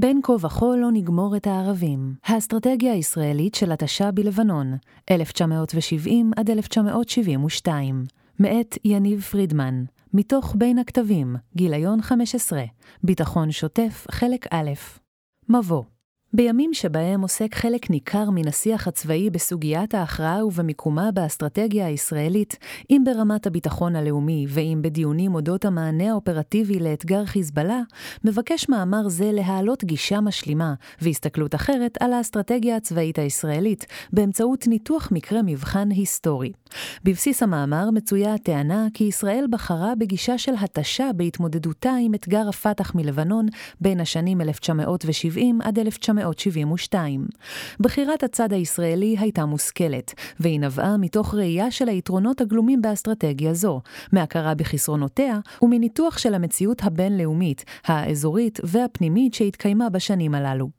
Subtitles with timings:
[0.00, 2.14] בין כה וכה לא נגמור את הערבים.
[2.24, 4.76] האסטרטגיה הישראלית של התשה בלבנון,
[5.10, 8.04] 1970 עד 1972.
[8.40, 9.84] מאת יניב פרידמן.
[10.14, 12.62] מתוך בין הכתבים, גיליון 15.
[13.02, 14.70] ביטחון שוטף, חלק א'.
[15.48, 15.82] מבוא
[16.32, 22.56] בימים שבהם עוסק חלק ניכר מן השיח הצבאי בסוגיית ההכרעה ובמיקומה באסטרטגיה הישראלית,
[22.90, 27.80] אם ברמת הביטחון הלאומי ואם בדיונים אודות המענה האופרטיבי לאתגר חיזבאללה,
[28.24, 35.42] מבקש מאמר זה להעלות גישה משלימה והסתכלות אחרת על האסטרטגיה הצבאית הישראלית, באמצעות ניתוח מקרה
[35.42, 36.52] מבחן היסטורי.
[37.04, 43.46] בבסיס המאמר מצויה הטענה כי ישראל בחרה בגישה של התשה בהתמודדותה עם אתגר הפת"ח מלבנון
[43.80, 46.17] בין השנים 1970 עד 1970.
[46.18, 47.26] 1972.
[47.80, 53.80] בחירת הצד הישראלי הייתה מושכלת, והיא נבעה מתוך ראייה של היתרונות הגלומים באסטרטגיה זו,
[54.12, 60.70] מהכרה בחסרונותיה ומניתוח של המציאות הבינלאומית, האזורית והפנימית שהתקיימה בשנים הללו.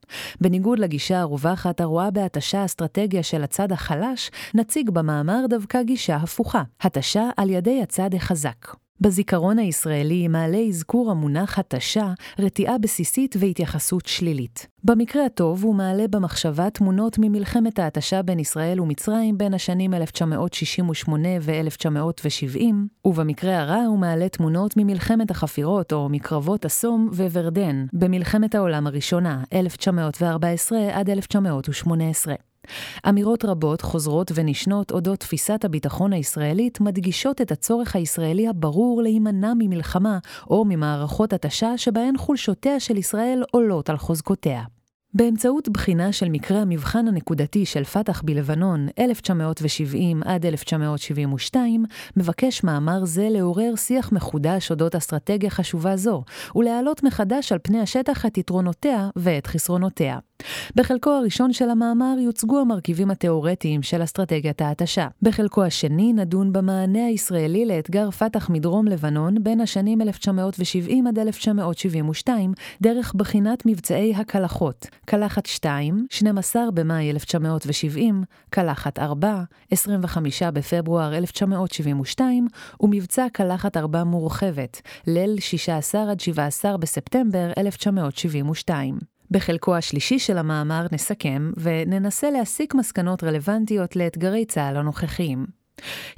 [0.41, 7.29] בניגוד לגישה הרווחת הרואה בהתשה אסטרטגיה של הצד החלש, נציג במאמר דווקא גישה הפוכה, התשה
[7.37, 8.88] על ידי הצד החזק.
[9.01, 14.67] בזיכרון הישראלי מעלה אזכור המונח התשה רתיעה בסיסית והתייחסות שלילית.
[14.83, 22.61] במקרה הטוב הוא מעלה במחשבה תמונות ממלחמת ההתשה בין ישראל ומצרים בין השנים 1968 ו-1970,
[23.05, 30.79] ובמקרה הרע הוא מעלה תמונות ממלחמת החפירות או מקרבות אסום וורדן במלחמת העולם הראשונה, 1914
[30.93, 32.35] עד 1918.
[33.09, 40.19] אמירות רבות חוזרות ונשנות אודות תפיסת הביטחון הישראלית מדגישות את הצורך הישראלי הברור להימנע ממלחמה
[40.49, 44.78] או ממערכות התשה שבהן חולשותיה של ישראל עולות על חוזקותיה.
[45.13, 51.85] באמצעות בחינה של מקרה המבחן הנקודתי של פת"ח בלבנון 1970 עד 1972,
[52.17, 56.23] מבקש מאמר זה לעורר שיח מחודש אודות אסטרטגיה חשובה זו,
[56.55, 60.17] ולהעלות מחדש על פני השטח את יתרונותיה ואת חסרונותיה.
[60.75, 65.07] בחלקו הראשון של המאמר יוצגו המרכיבים התאורטיים של אסטרטגיית ההתשה.
[65.21, 73.13] בחלקו השני נדון במענה הישראלי לאתגר פת"ח מדרום לבנון בין השנים 1970 עד 1972, דרך
[73.15, 82.47] בחינת מבצעי הקלחות, קלחת 2, 12 במאי 1970, קלחת 4, 25 בפברואר 1972,
[82.81, 88.99] ומבצע קלחת 4 מורחבת, ליל 16 עד 17 בספטמבר 1972.
[89.31, 95.58] בחלקו השלישי של המאמר נסכם וננסה להסיק מסקנות רלוונטיות לאתגרי צה"ל הנוכחיים.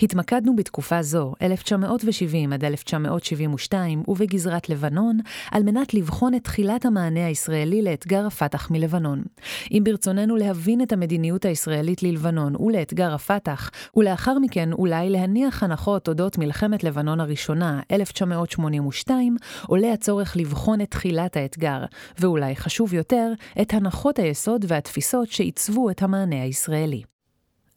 [0.01, 5.19] התמקדנו בתקופה זו, 1970 עד 1972, ובגזרת לבנון,
[5.51, 9.23] על מנת לבחון את תחילת המענה הישראלי לאתגר הפת"ח מלבנון.
[9.71, 16.37] אם ברצוננו להבין את המדיניות הישראלית ללבנון ולאתגר הפת"ח, ולאחר מכן אולי להניח הנחות אודות
[16.37, 21.85] מלחמת לבנון הראשונה, 1982, עולה הצורך לבחון את תחילת האתגר,
[22.19, 27.03] ואולי חשוב יותר, את הנחות היסוד והתפיסות שעיצבו את המענה הישראלי.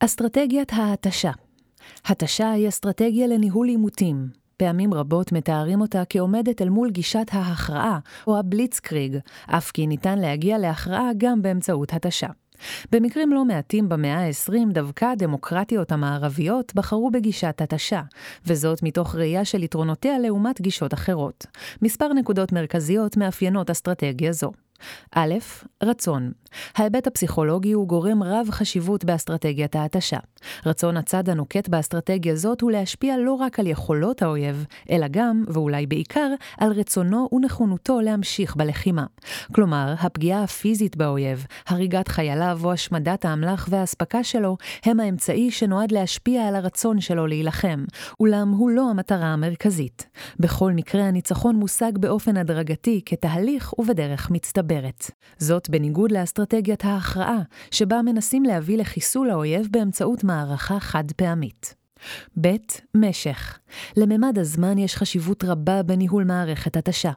[0.00, 1.30] אסטרטגיית ההתשה
[2.06, 4.28] התשה היא אסטרטגיה לניהול עימותים.
[4.56, 10.58] פעמים רבות מתארים אותה כעומדת אל מול גישת ההכרעה, או הבליצקריג, אף כי ניתן להגיע
[10.58, 12.28] להכרעה גם באמצעות התשה.
[12.92, 18.02] במקרים לא מעטים במאה ה-20 דווקא הדמוקרטיות המערביות בחרו בגישת התשה,
[18.46, 21.46] וזאת מתוך ראייה של יתרונותיה לעומת גישות אחרות.
[21.82, 24.52] מספר נקודות מרכזיות מאפיינות אסטרטגיה זו.
[25.14, 25.34] א',
[25.82, 26.32] רצון.
[26.76, 30.18] ההיבט הפסיכולוגי הוא גורם רב חשיבות באסטרטגיית ההתשה.
[30.66, 35.86] רצון הצד הנוקט באסטרטגיה זאת הוא להשפיע לא רק על יכולות האויב, אלא גם, ואולי
[35.86, 36.28] בעיקר,
[36.58, 39.06] על רצונו ונכונותו להמשיך בלחימה.
[39.54, 46.48] כלומר, הפגיעה הפיזית באויב, הריגת חייליו או השמדת האמל"ח והאספקה שלו, הם האמצעי שנועד להשפיע
[46.48, 47.84] על הרצון שלו להילחם,
[48.20, 50.06] אולם הוא לא המטרה המרכזית.
[50.40, 54.30] בכל מקרה, הניצחון מושג באופן הדרגתי כתהליך ובדרך
[54.74, 55.10] מצטברת.
[55.38, 61.74] זאת בניגוד לאסטרטגיית ההכרעה, שבה מנסים להביא לחיסול האויב באמצעות מערכה חד פעמית.
[62.40, 62.48] ב.
[62.94, 63.58] משך.
[63.96, 67.10] לממד הזמן יש חשיבות רבה בניהול מערכת התשה.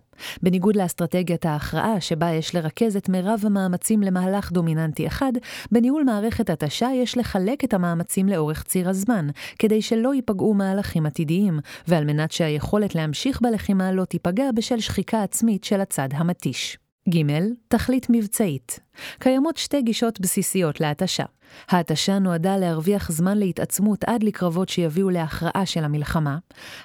[0.44, 5.32] בניגוד לאסטרטגיית ההכרעה, שבה יש לרכז את מירב המאמצים למהלך דומיננטי אחד,
[5.72, 9.28] בניהול מערכת התשה יש לחלק את המאמצים לאורך ציר הזמן,
[9.60, 15.64] כדי שלא ייפגעו מהלכים עתידיים, ועל מנת שהיכולת להמשיך בלחימה לא תיפגע בשל שחיקה עצמית
[15.64, 16.78] של הצד המתיש.
[17.10, 17.24] ג.
[17.68, 18.80] תכלית מבצעית.
[19.20, 21.24] קיימות שתי גישות בסיסיות להתשה.
[21.70, 26.38] ההתשה נועדה להרוויח זמן להתעצמות עד לקרבות שיביאו להכרעה של המלחמה.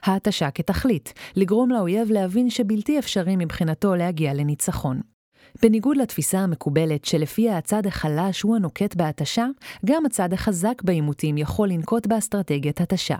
[0.02, 5.00] ההתשה כתכלית, לגרום לאויב להבין שבלתי אפשרי מבחינתו להגיע לניצחון.
[5.62, 9.46] בניגוד לתפיסה המקובלת שלפיה הצד החלש הוא הנוקט בהתשה,
[9.84, 13.16] גם הצד החזק בעימותים יכול לנקוט באסטרטגיית התשה.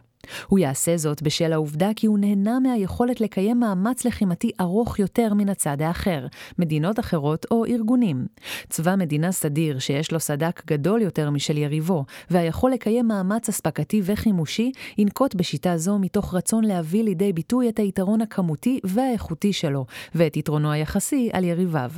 [0.49, 5.49] הוא יעשה זאת בשל העובדה כי הוא נהנה מהיכולת לקיים מאמץ לחימתי ארוך יותר מן
[5.49, 6.27] הצד האחר,
[6.59, 8.27] מדינות אחרות או ארגונים.
[8.69, 14.73] צבא מדינה סדיר שיש לו סד"כ גדול יותר משל יריבו, והיכול לקיים מאמץ אספקתי וחימושי,
[14.99, 20.73] ינקוט בשיטה זו מתוך רצון להביא לידי ביטוי את היתרון הכמותי והאיכותי שלו, ואת יתרונו
[20.73, 21.91] היחסי על יריביו.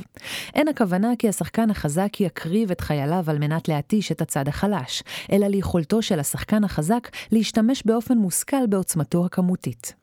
[0.55, 5.47] אין הכוונה כי השחקן החזק יקריב את חייליו על מנת להתיש את הצד החלש, אלא
[5.47, 9.93] ליכולתו של השחקן החזק להשתמש באופן מושכל בעוצמתו הכמותית.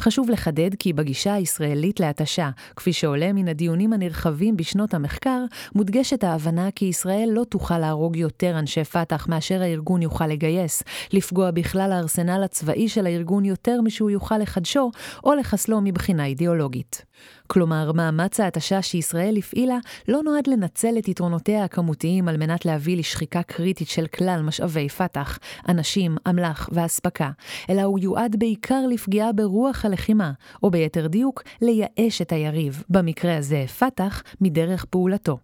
[0.00, 5.44] חשוב לחדד כי בגישה הישראלית להתשה, כפי שעולה מן הדיונים הנרחבים בשנות המחקר,
[5.74, 10.82] מודגשת ההבנה כי ישראל לא תוכל להרוג יותר אנשי פת"ח מאשר הארגון יוכל לגייס,
[11.12, 14.90] לפגוע בכלל הארסנל הצבאי של הארגון יותר משהוא יוכל לחדשו,
[15.24, 17.04] או לחסלו מבחינה אידיאולוגית.
[17.46, 23.42] כלומר, מאמץ ההתשה שישראל הפעילה לא נועד לנצל את יתרונותיה הכמותיים על מנת להביא לשחיקה
[23.42, 25.38] קריטית של כלל משאבי פת"ח,
[25.68, 27.30] אנשים, אמל"ח ואספקה,
[27.70, 30.32] אלא הוא יועד בעיקר לפגיעה ברוח הלחימה,
[30.62, 35.38] או ביתר דיוק, לייאש את היריב, במקרה הזה פת"ח, מדרך פעולתו.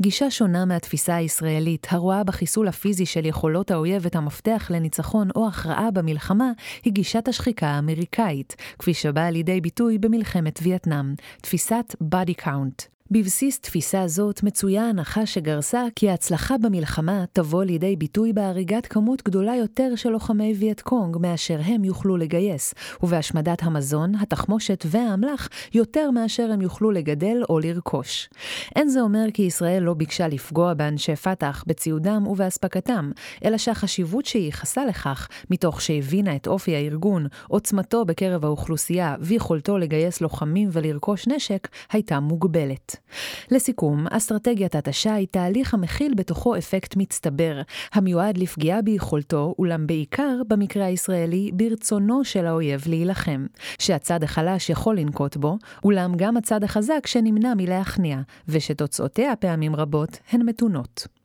[0.00, 5.90] גישה שונה מהתפיסה הישראלית, הרואה בחיסול הפיזי של יכולות האויב את המפתח לניצחון או הכרעה
[5.90, 6.50] במלחמה,
[6.84, 12.97] היא גישת השחיקה האמריקאית, כפי שבאה לידי ביטוי במלחמת וייטנאם, תפיסת body count.
[13.10, 19.56] בבסיס תפיסה זאת מצויה הנחה שגרסה כי ההצלחה במלחמה תבוא לידי ביטוי בהריגת כמות גדולה
[19.56, 26.50] יותר של לוחמי וייט קונג מאשר הם יוכלו לגייס, ובהשמדת המזון, התחמושת והאמל"ח יותר מאשר
[26.52, 28.28] הם יוכלו לגדל או לרכוש.
[28.76, 33.10] אין זה אומר כי ישראל לא ביקשה לפגוע באנשי פת"ח, בציודם ובאספקתם,
[33.44, 40.68] אלא שהחשיבות שייחסה לכך, מתוך שהבינה את אופי הארגון, עוצמתו בקרב האוכלוסייה ויכולתו לגייס לוחמים
[40.72, 42.97] ולרכוש נשק, הייתה מוגבלת.
[43.50, 47.60] לסיכום, אסטרטגיית התשה היא תהליך המכיל בתוכו אפקט מצטבר,
[47.92, 53.46] המיועד לפגיעה ביכולתו, אולם בעיקר, במקרה הישראלי, ברצונו של האויב להילחם,
[53.78, 58.18] שהצד החלש יכול לנקוט בו, אולם גם הצד החזק שנמנע מלהכניע,
[58.48, 61.17] ושתוצאותיה פעמים רבות הן מתונות.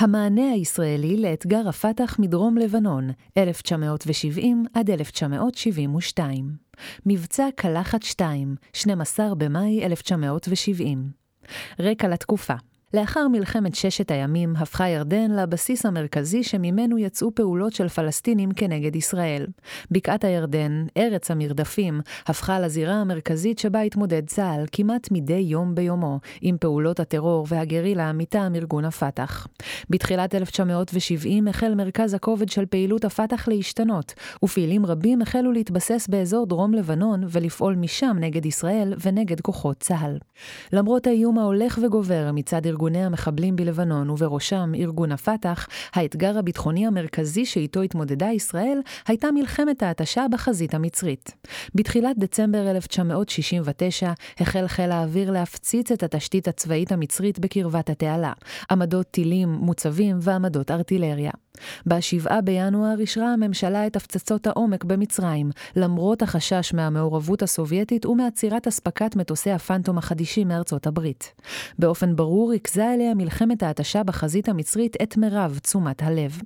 [0.00, 6.56] המענה הישראלי לאתגר הפת"ח מדרום לבנון, 1970 עד 1972.
[7.06, 11.10] מבצע קלחת 2, 12 במאי 1970.
[11.80, 12.54] רקע לתקופה
[12.94, 19.46] לאחר מלחמת ששת הימים הפכה ירדן לבסיס המרכזי שממנו יצאו פעולות של פלסטינים כנגד ישראל.
[19.90, 26.56] בקעת הירדן, ארץ המרדפים, הפכה לזירה המרכזית שבה התמודד צה"ל כמעט מדי יום ביומו עם
[26.60, 29.46] פעולות הטרור והגרילה מטעם ארגון הפת"ח.
[29.90, 34.14] בתחילת 1970 החל מרכז הכובד של פעילות הפת"ח להשתנות,
[34.44, 40.18] ופעילים רבים החלו להתבסס באזור דרום לבנון ולפעול משם נגד ישראל ונגד כוחות צה"ל.
[40.72, 47.44] למרות האיום ההולך וגובר מצד ארגון ארגוני המחבלים בלבנון, ובראשם ארגון הפת"ח, האתגר הביטחוני המרכזי
[47.44, 51.32] שאיתו התמודדה ישראל, הייתה מלחמת ההתשה בחזית המצרית.
[51.74, 58.32] בתחילת דצמבר 1969 החל חיל האוויר להפציץ את התשתית הצבאית המצרית בקרבת התעלה,
[58.70, 61.32] עמדות טילים מוצבים ועמדות ארטילריה.
[61.86, 69.50] ב-7 בינואר אישרה הממשלה את הפצצות העומק במצרים, למרות החשש מהמעורבות הסובייטית ומעצירת אספקת מטוסי
[69.50, 71.34] הפנטום החדישים מארצות הברית.
[71.78, 76.40] באופן ברור ריכזה אליה מלחמת ההתשה בחזית המצרית את מירב תשומת הלב.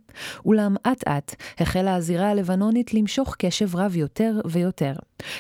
[0.46, 4.92] אולם אט-אט החלה הזירה הלבנונית למשוך קשב רב יותר ויותר.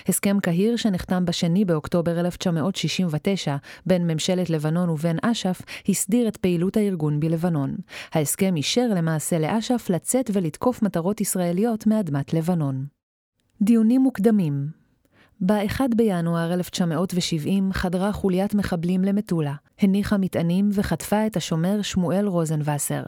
[0.08, 3.56] הסכם קהיר שנחתם ב-2 באוקטובר 1969
[3.86, 7.74] בין ממשלת לבנון ובין אש"ף, הסדיר את פעילות הארגון בלבנון.
[8.12, 12.86] ההסכם אישר למעשה לאש"ף לצאת ולתקוף מטרות ישראליות מאדמת לבנון.
[13.62, 14.68] דיונים מוקדמים
[15.40, 23.02] ב-1 בינואר 1970 חדרה חוליית מחבלים למטולה, הניחה מטענים וחטפה את השומר שמואל רוזנווסר.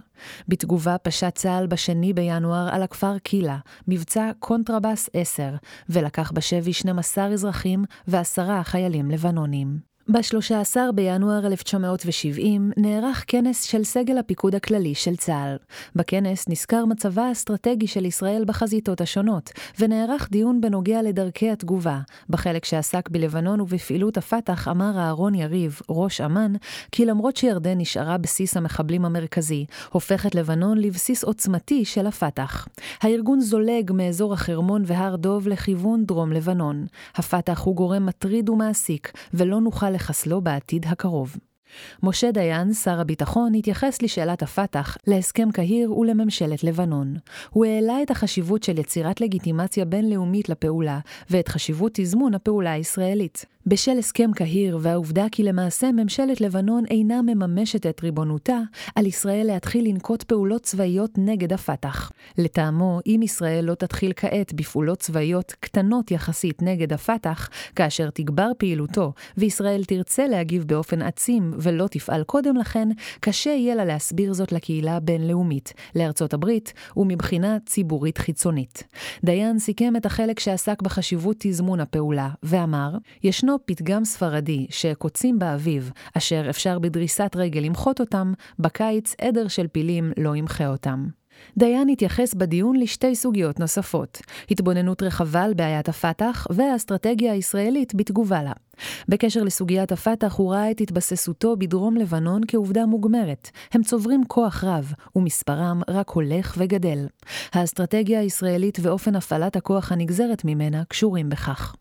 [0.48, 3.58] בתגובה פשט צה"ל ב-2 בינואר על הכפר קילה,
[3.88, 5.54] מבצע קונטרבס 10,
[5.88, 9.95] ולקח בשבי 12 אזרחים ועשרה חיילים לבנונים.
[10.08, 15.56] ב-13 בינואר 1970 נערך כנס של סגל הפיקוד הכללי של צה"ל.
[15.96, 22.00] בכנס נסקר מצבה האסטרטגי של ישראל בחזיתות השונות, ונערך דיון בנוגע לדרכי התגובה.
[22.30, 26.52] בחלק שעסק בלבנון ובפעילות הפת"ח אמר אהרון יריב, ראש אמ"ן,
[26.92, 32.68] כי למרות שירדן נשארה בסיס המחבלים המרכזי, הופכת לבנון לבסיס עוצמתי של הפת"ח.
[33.02, 36.86] הארגון זולג מאזור החרמון והר דוב לכיוון דרום לבנון.
[37.14, 41.36] הפת"ח הוא גורם מטריד ומעסיק, ולא נוכל לחסלו בעתיד הקרוב.
[42.02, 47.14] משה דיין, שר הביטחון, התייחס לשאלת הפת"ח, להסכם קהיר ולממשלת לבנון.
[47.50, 50.98] הוא העלה את החשיבות של יצירת לגיטימציה בינלאומית לפעולה,
[51.30, 53.46] ואת חשיבות תזמון הפעולה הישראלית.
[53.68, 58.58] בשל הסכם קהיר והעובדה כי למעשה ממשלת לבנון אינה מממשת את ריבונותה,
[58.94, 62.12] על ישראל להתחיל לנקוט פעולות צבאיות נגד הפת"ח.
[62.38, 69.12] לטעמו, אם ישראל לא תתחיל כעת בפעולות צבאיות קטנות יחסית נגד הפת"ח, כאשר תגבר פעילותו,
[69.37, 72.88] וישראל תרצה להגיב באופן עצים ולא תפעל קודם לכן,
[73.20, 78.85] קשה יהיה לה להסביר זאת לקהילה הבינלאומית, לארצות הברית, ומבחינה ציבורית חיצונית.
[79.25, 82.90] דיין סיכם את החלק שעסק בחשיבות תזמון הפעולה, ואמר,
[83.25, 90.12] ישנו פתגם ספרדי שקוצים באביב, אשר אפשר בדריסת רגל למחות אותם, בקיץ עדר של פילים
[90.18, 91.06] לא ימחה אותם.
[91.56, 98.52] דיין התייחס בדיון לשתי סוגיות נוספות, התבוננות רחבה על בעיית הפת"ח והאסטרטגיה הישראלית בתגובה לה.
[99.09, 103.50] בקשר לסוגיית הפת"ח הוא ראה את התבססותו בדרום לבנון כעובדה מוגמרת.
[103.73, 107.06] הם צוברים כוח רב, ומספרם רק הולך וגדל.
[107.52, 111.75] האסטרטגיה הישראלית ואופן הפעלת הכוח הנגזרת ממנה קשורים בכך.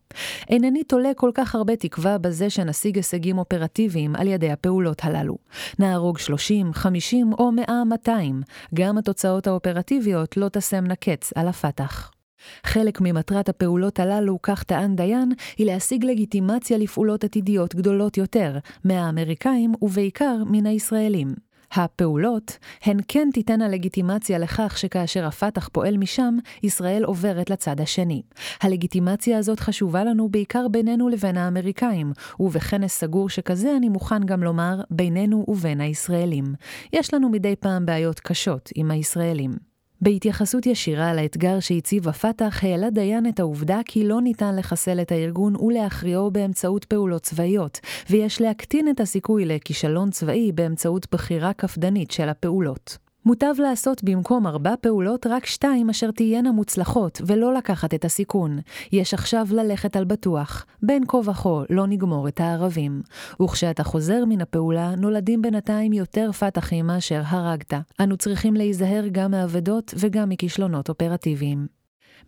[0.48, 5.36] אינני תולה כל כך הרבה תקווה בזה שנשיג הישגים אופרטיביים על ידי הפעולות הללו.
[5.78, 8.42] נהרוג 30, 50 או 100, 200,
[8.74, 12.15] גם התוצאות האופרטיביות לא תשמנה קץ על הפת"ח.
[12.64, 19.72] חלק ממטרת הפעולות הללו, כך טען דיין, היא להשיג לגיטימציה לפעולות עתידיות גדולות יותר, מהאמריקאים
[19.82, 21.46] ובעיקר מן הישראלים.
[21.72, 28.22] הפעולות הן כן תיתנה לגיטימציה לכך שכאשר הפת"ח פועל משם, ישראל עוברת לצד השני.
[28.62, 34.80] הלגיטימציה הזאת חשובה לנו בעיקר בינינו לבין האמריקאים, ובכנס סגור שכזה אני מוכן גם לומר
[34.90, 36.44] בינינו ובין הישראלים.
[36.92, 39.75] יש לנו מדי פעם בעיות קשות עם הישראלים.
[40.00, 45.56] בהתייחסות ישירה לאתגר שהציב הפת"ח, העלה דיין את העובדה כי לא ניתן לחסל את הארגון
[45.56, 53.05] ולהכריעו באמצעות פעולות צבאיות, ויש להקטין את הסיכוי לכישלון צבאי באמצעות בחירה קפדנית של הפעולות.
[53.26, 58.58] מוטב לעשות במקום ארבע פעולות רק שתיים אשר תהיינה מוצלחות, ולא לקחת את הסיכון.
[58.92, 60.66] יש עכשיו ללכת על בטוח.
[60.82, 63.02] בין כה וכה לא נגמור את הערבים.
[63.42, 67.74] וכשאתה חוזר מן הפעולה, נולדים בינתיים יותר פתחים מאשר הרגת.
[68.00, 71.66] אנו צריכים להיזהר גם מאבדות וגם מכישלונות אופרטיביים.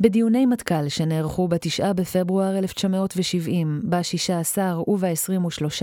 [0.01, 5.83] בדיוני מטכ"ל שנערכו ב-9 בפברואר 1970, ב-16 וב-23,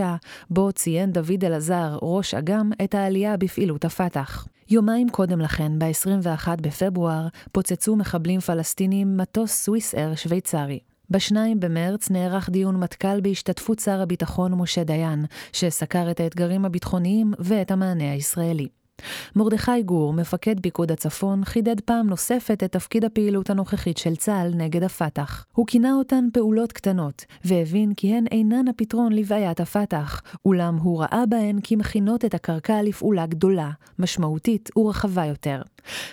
[0.50, 4.48] בו ציין דוד אלעזר, ראש אג"ם, את העלייה בפעילות הפת"ח.
[4.70, 10.80] יומיים קודם לכן, ב-21 בפברואר, פוצצו מחבלים פלסטינים מטוס סוויס אר שוויצרי.
[11.10, 17.72] ב-2 במרץ נערך דיון מטכ"ל בהשתתפות שר הביטחון משה דיין, שסקר את האתגרים הביטחוניים ואת
[17.72, 18.68] המענה הישראלי.
[19.36, 24.84] מרדכי גור, מפקד פיקוד הצפון, חידד פעם נוספת את תפקיד הפעילות הנוכחית של צה"ל נגד
[24.84, 25.46] הפת"ח.
[25.54, 31.24] הוא כינה אותן פעולות קטנות, והבין כי הן אינן הפתרון לבעיית הפת"ח, אולם הוא ראה
[31.30, 35.62] בהן כמכינות את הקרקע לפעולה גדולה, משמעותית ורחבה יותר.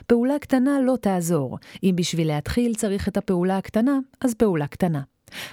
[0.06, 1.58] פעולה קטנה לא תעזור.
[1.82, 5.00] אם בשביל להתחיל צריך את הפעולה הקטנה, אז פעולה קטנה.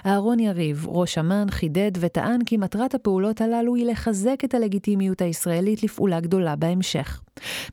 [0.06, 5.82] אהרון יריב, ראש אמ"ן, חידד וטען כי מטרת הפעולות הללו היא לחזק את הלגיטימיות הישראלית
[5.82, 7.20] לפעולה גדולה בהמשך.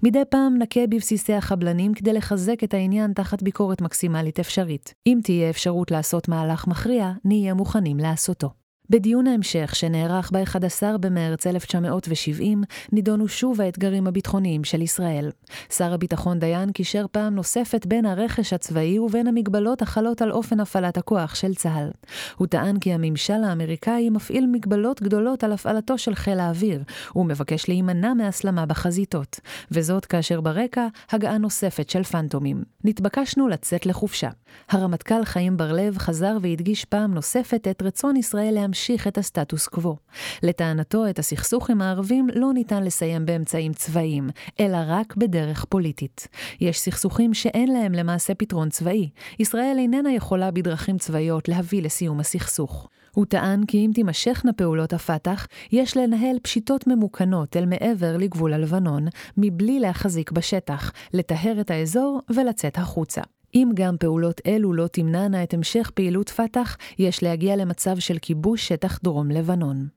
[0.03, 4.93] מדי פעם נכה בבסיסי החבלנים כדי לחזק את העניין תחת ביקורת מקסימלית אפשרית.
[5.07, 8.66] אם תהיה אפשרות לעשות מהלך מכריע, נהיה מוכנים לעשותו.
[8.89, 15.31] בדיון ההמשך שנערך ב-11 במרץ 1970, נידונו שוב האתגרים הביטחוניים של ישראל.
[15.69, 20.97] שר הביטחון דיין קישר פעם נוספת בין הרכש הצבאי ובין המגבלות החלות על אופן הפעלת
[20.97, 21.89] הכוח של צה"ל.
[22.37, 26.83] הוא טען כי הממשל האמריקאי מפעיל מגבלות גדולות על הפעלתו של חיל האוויר,
[27.15, 29.39] ומבקש להימנע מהסלמה בחזיתות,
[29.71, 32.63] וזאת כאשר ברקע הגעה נוספת של פנטומים.
[32.83, 34.29] נתבקשנו לצאת לחופשה.
[34.69, 39.95] הרמטכ"ל חיים בר-לב חזר והדגיש פעם נוספת את רצון ישראל להמשיך להמשיך את הסטטוס קוו.
[40.43, 44.29] לטענתו, את הסכסוך עם הערבים לא ניתן לסיים באמצעים צבאיים,
[44.59, 46.27] אלא רק בדרך פוליטית.
[46.61, 49.09] יש סכסוכים שאין להם למעשה פתרון צבאי.
[49.39, 52.87] ישראל איננה יכולה בדרכים צבאיות להביא לסיום הסכסוך.
[53.15, 59.05] הוא טען כי אם תימשכנה פעולות הפת"ח, יש לנהל פשיטות ממוכנות אל מעבר לגבול הלבנון,
[59.37, 63.21] מבלי להחזיק בשטח, לטהר את האזור ולצאת החוצה.
[63.55, 68.67] אם גם פעולות אלו לא תמנענה את המשך פעילות פת"ח, יש להגיע למצב של כיבוש
[68.67, 69.87] שטח דרום לבנון.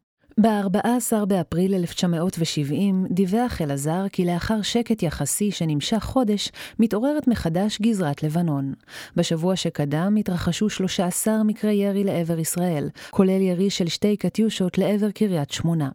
[0.41, 8.75] ב-14 באפריל 1970 דיווח אלעזר כי לאחר שקט יחסי שנמשך חודש, מתעוררת מחדש גזרת לבנון.
[9.17, 15.51] בשבוע שקדם התרחשו 13 מקרי ירי לעבר ישראל, כולל ירי של שתי קטיושות לעבר קריית
[15.51, 15.89] שמונה.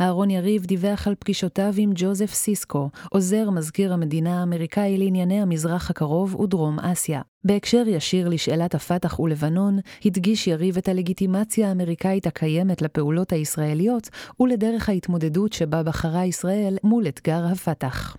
[0.00, 6.40] אהרון יריב דיווח על פגישותיו עם ג'וזף סיסקו, עוזר מזכיר המדינה האמריקאי לענייני המזרח הקרוב
[6.40, 7.20] ודרום אסיה.
[7.44, 14.08] בהקשר ישיר לשאלת הפת"ח ולבנון, הדגיש יריב את הלגיטימציה האמריקאית הקיימת לפעולות הישראליות
[14.40, 18.16] ולדרך ההתמודדות שבה בחרה ישראל מול אתגר הפת"ח.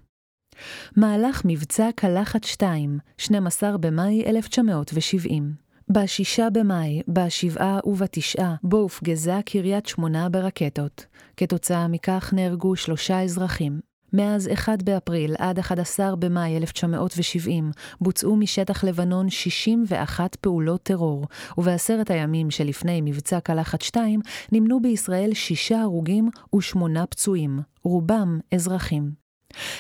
[0.96, 10.30] מהלך מבצע קלחת 2, 12 במאי 1970 בשישה במאי, בשבעה ובתשעה, בו הופגזה קריית שמונה
[10.30, 11.06] ברקטות.
[11.38, 13.80] כתוצאה מכך נהרגו שלושה אזרחים.
[14.14, 21.28] מאז 1 באפריל עד 11 במאי 1970 בוצעו משטח לבנון 61 פעולות טרור,
[21.58, 24.20] ובעשרת הימים שלפני מבצע קלחת 2
[24.52, 29.19] נמנו בישראל שישה הרוגים ושמונה פצועים, רובם אזרחים.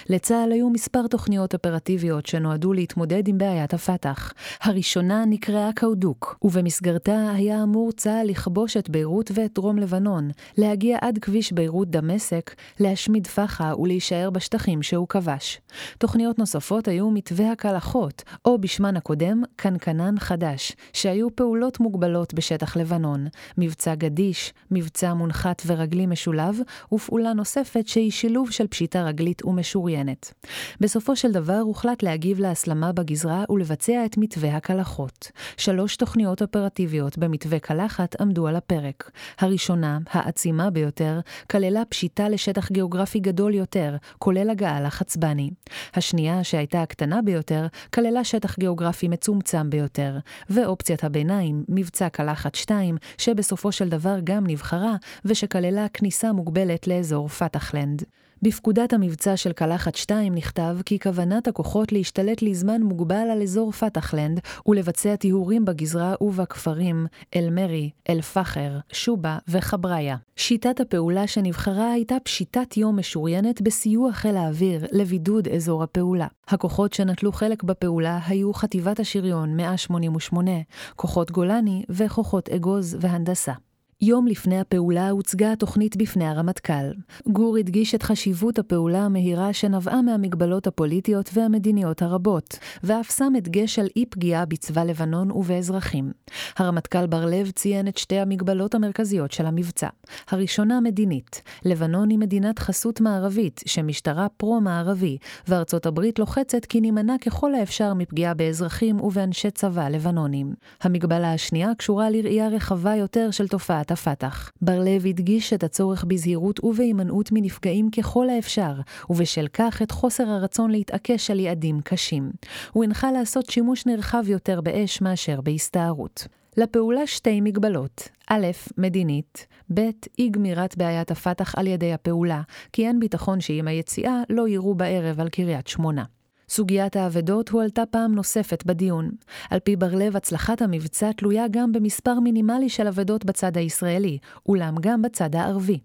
[0.09, 4.33] לצה"ל היו מספר תוכניות אופרטיביות שנועדו להתמודד עם בעיית הפת"ח.
[4.61, 11.17] הראשונה נקראה קאודוק, ובמסגרתה היה אמור צה"ל לכבוש את ביירות ואת דרום לבנון, להגיע עד
[11.17, 15.61] כביש ביירות דמשק, להשמיד פח"ע ולהישאר בשטחים שהוא כבש.
[15.97, 23.27] תוכניות נוספות היו מתווה הקלחות, או בשמן הקודם, קנקנן חדש, שהיו פעולות מוגבלות בשטח לבנון,
[23.57, 26.59] מבצע גדיש, מבצע מונחת ורגלי משולב,
[26.93, 30.33] ופעולה נוספת שהיא שילוב של פשיטה רגלית ומשוריינת.
[30.81, 35.31] בסופו של דבר הוחלט להגיב להסלמה בגזרה ולבצע את מתווה הקלחות.
[35.57, 39.11] שלוש תוכניות אופרטיביות במתווה קלחת עמדו על הפרק.
[39.39, 41.19] הראשונה, העצימה ביותר,
[41.51, 45.49] כללה פשיטה לשטח גיאוגרפי גדול יותר, כולל הגעה לחצבני.
[45.93, 50.17] השנייה, שהייתה הקטנה ביותר, כללה שטח גיאוגרפי מצומצם ביותר.
[50.49, 58.03] ואופציית הביניים, מבצע קלחת 2, שבסופו של דבר גם נבחרה, ושכללה כניסה מוגבלת לאזור פתחלנד.
[58.41, 64.39] בפקודת המבצע של קלחת 2 נכתב כי כוונת הכוחות להשתלט לזמן מוגבל על אזור פתחלנד
[64.67, 70.15] ולבצע טיהורים בגזרה ובכפרים אל-מרי, אל-פחר, שובה וחבריה.
[70.35, 76.27] שיטת הפעולה שנבחרה הייתה פשיטת יום משוריינת בסיוע חיל האוויר לבידוד אזור הפעולה.
[76.47, 80.51] הכוחות שנטלו חלק בפעולה היו חטיבת השריון 188,
[80.95, 83.53] כוחות גולני וכוחות אגוז והנדסה.
[84.01, 86.91] יום לפני הפעולה הוצגה התוכנית בפני הרמטכ"ל.
[87.27, 93.87] גור הדגיש את חשיבות הפעולה המהירה שנבעה מהמגבלות הפוליטיות והמדיניות הרבות, ואף שם הדגש על
[93.95, 96.11] אי פגיעה בצבא לבנון ובאזרחים.
[96.57, 99.87] הרמטכ"ל בר-לב ציין את שתי המגבלות המרכזיות של המבצע.
[100.29, 101.41] הראשונה מדינית.
[101.65, 108.33] לבנון היא מדינת חסות מערבית, שמשטרה פרו-מערבי, וארצות הברית לוחצת כי נימנע ככל האפשר מפגיעה
[108.33, 110.53] באזרחים ובאנשי צבא לבנונים.
[110.81, 114.51] המגבלה השנייה קשורה לראייה רחבה יותר של תופעת תנועת הפת"ח.
[114.61, 118.73] בר-לב הדגיש את הצורך בזהירות ובהימנעות מנפגעים ככל האפשר,
[119.09, 122.31] ובשל כך את חוסר הרצון להתעקש על יעדים קשים.
[122.71, 126.27] הוא הנחה לעשות שימוש נרחב יותר באש מאשר בהסתערות.
[126.57, 132.41] לפעולה שתי מגבלות, א', מדינית, ב', אי גמירת בעיית הפת"ח על ידי הפעולה,
[132.73, 136.03] כי אין ביטחון שעם היציאה לא יירו בערב על קריית שמונה.
[136.49, 139.09] סוגיית האבדות הועלתה פעם נוספת בדיון.
[139.49, 145.01] על פי בר-לב, הצלחת המבצע תלויה גם במספר מינימלי של אבדות בצד הישראלי, אולם גם
[145.01, 145.79] בצד הערבי.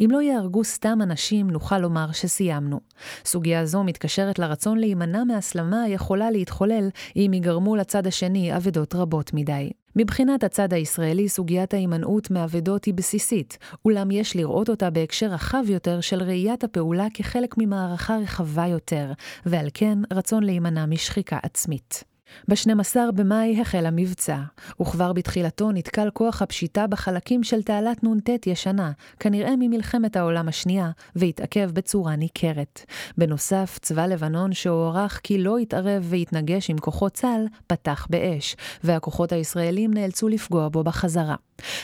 [0.00, 2.80] אם לא ייהרגו סתם אנשים, נוכל לומר שסיימנו.
[3.24, 9.70] סוגיה זו מתקשרת לרצון להימנע מהסלמה היכולה להתחולל אם ייגרמו לצד השני אבדות רבות מדי.
[9.96, 16.00] מבחינת הצד הישראלי, סוגיית ההימנעות מאבדות היא בסיסית, אולם יש לראות אותה בהקשר רחב יותר
[16.00, 19.12] של ראיית הפעולה כחלק ממערכה רחבה יותר,
[19.46, 22.09] ועל כן רצון להימנע משחיקה עצמית.
[22.48, 24.38] ב-12 במאי החל המבצע,
[24.80, 31.70] וכבר בתחילתו נתקל כוח הפשיטה בחלקים של תעלת נ"ט ישנה, כנראה ממלחמת העולם השנייה, והתעכב
[31.72, 32.84] בצורה ניכרת.
[33.18, 39.94] בנוסף, צבא לבנון שהוערך כי לא יתערב ויתנגש עם כוחות צה"ל, פתח באש, והכוחות הישראלים
[39.94, 41.36] נאלצו לפגוע בו בחזרה.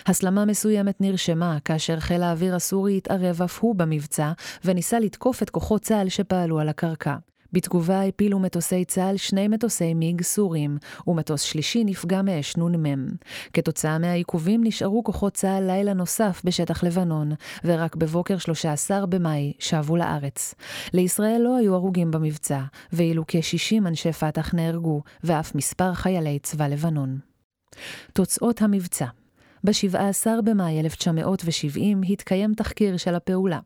[0.07, 4.33] הסלמה מסוימת נרשמה כאשר חיל האוויר הסורי התערב אף הוא במבצע,
[4.65, 7.17] וניסה לתקוף את כוחות צה"ל שפעלו על הקרקע.
[7.53, 13.07] בתגובה הפילו מטוסי צה"ל שני מטוסי מיג סורים, ומטוס שלישי נפגע מאש נ"מ.
[13.53, 17.33] כתוצאה מהעיכובים נשארו כוחות צה"ל לילה נוסף בשטח לבנון,
[17.65, 20.55] ורק בבוקר 13 במאי שבו לארץ.
[20.93, 22.61] לישראל לא היו הרוגים במבצע,
[22.93, 27.19] ואילו כ-60 אנשי פת"ח נהרגו, ואף מספר חיילי צבא לבנון.
[28.13, 29.07] תוצאות המבצע
[29.67, 33.59] ב-17 במאי 1970 התקיים תחקיר של הפעולה.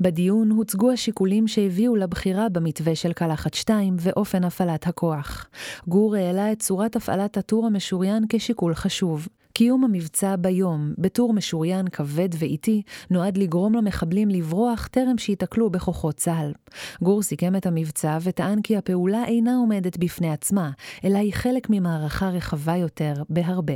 [0.00, 5.48] בדיון הוצגו השיקולים שהביאו לבחירה במתווה של קלחת 2 ואופן הפעלת הכוח.
[5.88, 9.28] גור העלה את צורת הפעלת הטור המשוריין כשיקול חשוב.
[9.60, 16.52] קיום המבצע ביום, בטור משוריין כבד ואיטי, נועד לגרום למחבלים לברוח טרם שייתקלו בכוחות צה"ל.
[17.02, 20.70] גור סיכם את המבצע וטען כי הפעולה אינה עומדת בפני עצמה,
[21.04, 23.74] אלא היא חלק ממערכה רחבה יותר, בהרבה.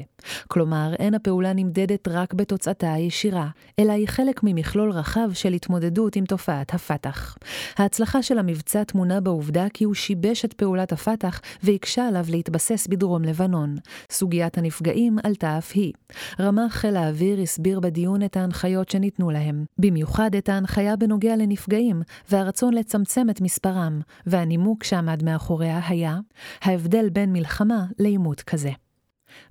[0.49, 6.25] כלומר, אין הפעולה נמדדת רק בתוצאתה הישירה, אלא היא חלק ממכלול רחב של התמודדות עם
[6.25, 7.37] תופעת הפת"ח.
[7.79, 13.23] ההצלחה של המבצע טמונה בעובדה כי הוא שיבש את פעולת הפת"ח והקשה עליו להתבסס בדרום
[13.23, 13.77] לבנון.
[14.11, 15.93] סוגיית הנפגעים עלתה אף היא.
[16.41, 22.75] רמ"ח חיל האוויר הסביר בדיון את ההנחיות שניתנו להם, במיוחד את ההנחיה בנוגע לנפגעים, והרצון
[22.75, 26.19] לצמצם את מספרם, והנימוק שעמד מאחוריה היה
[26.63, 28.71] ההבדל בין מלחמה לעימות כזה.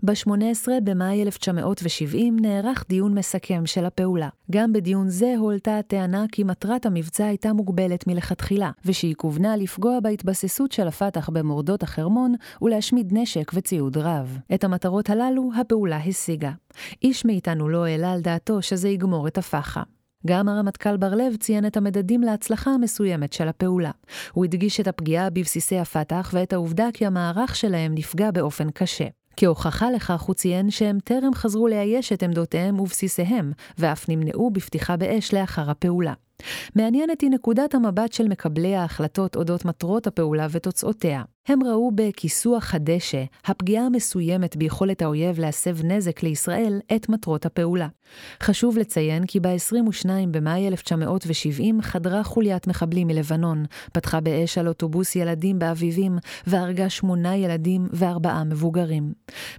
[0.04, 4.30] ב-18 במאי 1970 נערך דיון מסכם של הפעולה.
[4.52, 10.72] גם בדיון זה הועלתה הטענה כי מטרת המבצע הייתה מוגבלת מלכתחילה, ושהיא כוונה לפגוע בהתבססות
[10.72, 14.38] של הפת"ח במורדות החרמון ולהשמיד נשק וציוד רב.
[14.54, 16.52] את המטרות הללו הפעולה השיגה.
[17.04, 19.82] איש מאיתנו לא העלה על דעתו שזה יגמור את הפח"א.
[20.28, 23.92] גם הרמטכ"ל בר-לב ציין את המדדים להצלחה המסוימת של הפעולה.
[24.34, 29.08] הוא הדגיש את הפגיעה בבסיסי הפת"ח ואת העובדה כי המערך שלהם נפגע באופן קשה.
[29.38, 35.34] כהוכחה לכך הוא ציין שהם טרם חזרו לאייש את עמדותיהם ובסיסיהם, ואף נמנעו בפתיחה באש
[35.34, 36.14] לאחר הפעולה.
[36.76, 41.24] מעניינת היא נקודת המבט של מקבלי ההחלטות אודות מטרות הפעולה ותוצאותיה.
[41.48, 47.88] הם ראו בכיסוח הדשא, הפגיעה המסוימת ביכולת האויב להסב נזק לישראל, את מטרות הפעולה.
[48.44, 55.60] חשוב לציין כי ב-22 במאי 1970 חדרה חוליית מחבלים מלבנון, פתחה באש על אוטובוס ילדים
[55.60, 59.14] באביבים, והרגה שמונה ילדים וארבעה מבוגרים.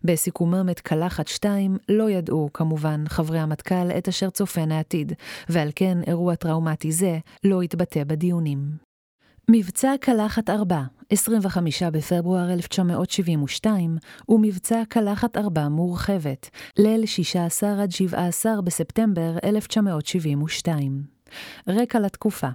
[0.04, 5.12] בסיכומם את קלחת 2 לא ידעו, כמובן, חברי המטכ"ל את אשר צופן העתיד,
[5.48, 8.93] ועל כן אירוע טראומטי זה לא התבטא בדיונים.
[9.50, 13.96] מבצע קלחת 4, 25 בפברואר 1972,
[14.28, 21.02] ומבצע קלחת 4 מורחבת, ליל 16 עד 17 בספטמבר 1972.
[21.68, 22.48] רקע לתקופה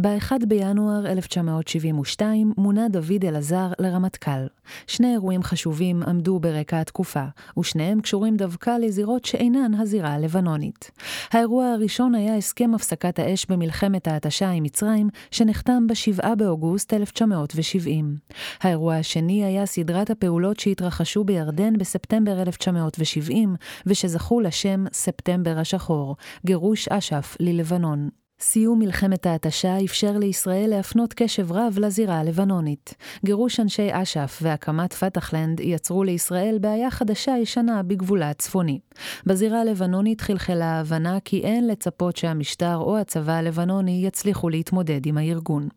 [0.00, 4.46] ב-1 בינואר 1972 מונה דוד אלעזר לרמטכ"ל.
[4.86, 7.24] שני אירועים חשובים עמדו ברקע התקופה,
[7.58, 10.90] ושניהם קשורים דווקא לזירות שאינן הזירה הלבנונית.
[11.32, 18.16] האירוע הראשון היה הסכם הפסקת האש במלחמת ההתשה עם מצרים, שנחתם ב-7 באוגוסט 1970.
[18.60, 23.56] האירוע השני היה סדרת הפעולות שהתרחשו בירדן בספטמבר 1970,
[23.86, 28.08] ושזכו לשם ספטמבר השחור, גירוש אש"ף ללבנון.
[28.40, 32.94] סיום מלחמת ההתשה אפשר לישראל להפנות קשב רב לזירה הלבנונית.
[33.24, 38.78] גירוש אנשי אש"ף והקמת פתחלנד יצרו לישראל בעיה חדשה-ישנה בגבולה הצפוני.
[39.26, 45.68] בזירה הלבנונית חלחלה ההבנה כי אין לצפות שהמשטר או הצבא הלבנוני יצליחו להתמודד עם הארגון.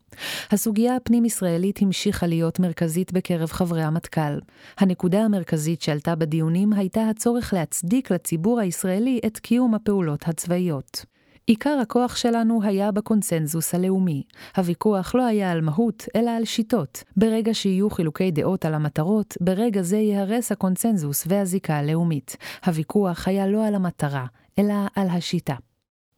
[0.51, 4.39] הסוגיה הפנים-ישראלית המשיכה להיות מרכזית בקרב חברי המטכ"ל.
[4.77, 11.05] הנקודה המרכזית שעלתה בדיונים הייתה הצורך להצדיק לציבור הישראלי את קיום הפעולות הצבאיות.
[11.49, 14.23] עיקר הכוח שלנו היה בקונצנזוס הלאומי.
[14.57, 17.03] הוויכוח לא היה על מהות, אלא על שיטות.
[17.17, 22.37] ברגע שיהיו חילוקי דעות על המטרות, ברגע זה ייהרס הקונצנזוס והזיקה הלאומית.
[22.65, 24.25] הוויכוח היה לא על המטרה,
[24.59, 25.55] אלא על השיטה.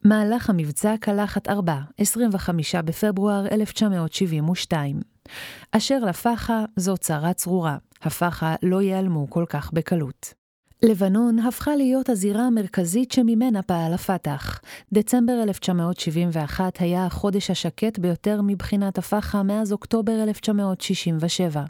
[0.06, 5.00] מהלך המבצע קלחת 4, 25 בפברואר 1972.
[5.72, 10.41] אשר לפח"א זו צרה צרורה, הפח"א לא ייעלמו כל כך בקלות.
[10.86, 14.62] לבנון הפכה להיות הזירה המרכזית שממנה פעל הפת"ח.
[14.94, 21.64] דצמבר 1971 היה החודש השקט ביותר מבחינת הפח"א מאז אוקטובר 1967,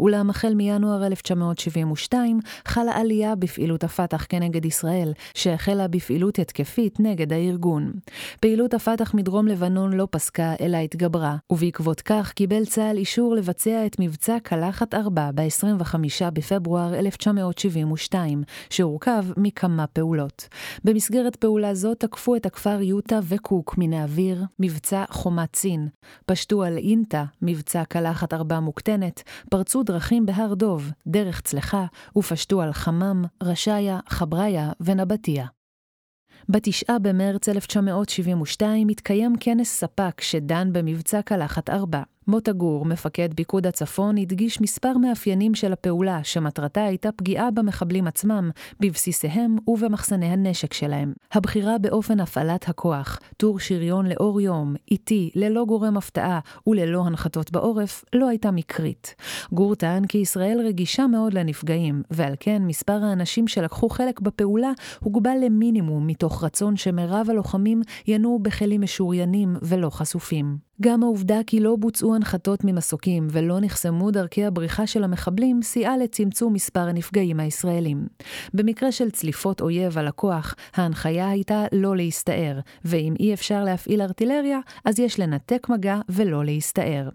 [0.00, 7.92] אולם החל מינואר 1972 חלה עלייה בפעילות הפת"ח כנגד ישראל, שהחלה בפעילות התקפית נגד הארגון.
[8.40, 13.96] פעילות הפת"ח מדרום לבנון לא פסקה, אלא התגברה, ובעקבות כך קיבל צה"ל אישור לבצע את
[14.00, 15.94] מבצע קלחת 4 ב-25
[16.32, 20.48] בפברואר 1972, שהורכב מכמה פעולות.
[20.84, 25.88] במסגרת פעולה זו תקפו את הכפר יוטה וקוק מן האוויר, מבצע חומת צין,
[26.26, 32.72] פשטו על אינטה, מבצע קלחת ארבע מוקטנת, פרצו דרכים בהר דוב, דרך צלחה, ופשטו על
[32.72, 35.46] חמם, רשעיה, חבריה ונבטיה.
[36.48, 42.02] בתשעה במרץ 1972 התקיים כנס ספ"ק שדן במבצע קלחת ארבע.
[42.28, 48.50] מוטה גור, מפקד פיקוד הצפון, הדגיש מספר מאפיינים של הפעולה, שמטרתה הייתה פגיעה במחבלים עצמם,
[48.80, 51.12] בבסיסיהם ובמחסני הנשק שלהם.
[51.32, 58.04] הבחירה באופן הפעלת הכוח, טור שריון לאור יום, איטי, ללא גורם הפתעה וללא הנחתות בעורף,
[58.12, 59.14] לא הייתה מקרית.
[59.52, 65.36] גור טען כי ישראל רגישה מאוד לנפגעים, ועל כן מספר האנשים שלקחו חלק בפעולה הוגבל
[65.44, 70.65] למינימום מתוך רצון שמרב הלוחמים ינועו בכלים משוריינים ולא חשופים.
[70.82, 76.52] גם העובדה כי לא בוצעו הנחתות ממסוקים ולא נחסמו דרכי הבריחה של המחבלים סייעה לצמצום
[76.52, 78.06] מספר הנפגעים הישראלים.
[78.54, 84.58] במקרה של צליפות אויב על הכוח, ההנחיה הייתה לא להסתער, ואם אי אפשר להפעיל ארטילריה,
[84.84, 87.08] אז יש לנתק מגע ולא להסתער.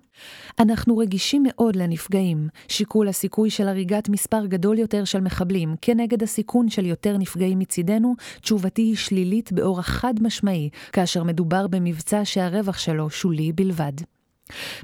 [0.59, 2.47] אנחנו רגישים מאוד לנפגעים.
[2.67, 8.15] שיקול הסיכוי של הריגת מספר גדול יותר של מחבלים כנגד הסיכון של יותר נפגעים מצידנו,
[8.41, 13.93] תשובתי היא שלילית באורח חד משמעי, כאשר מדובר במבצע שהרווח שלו שולי בלבד.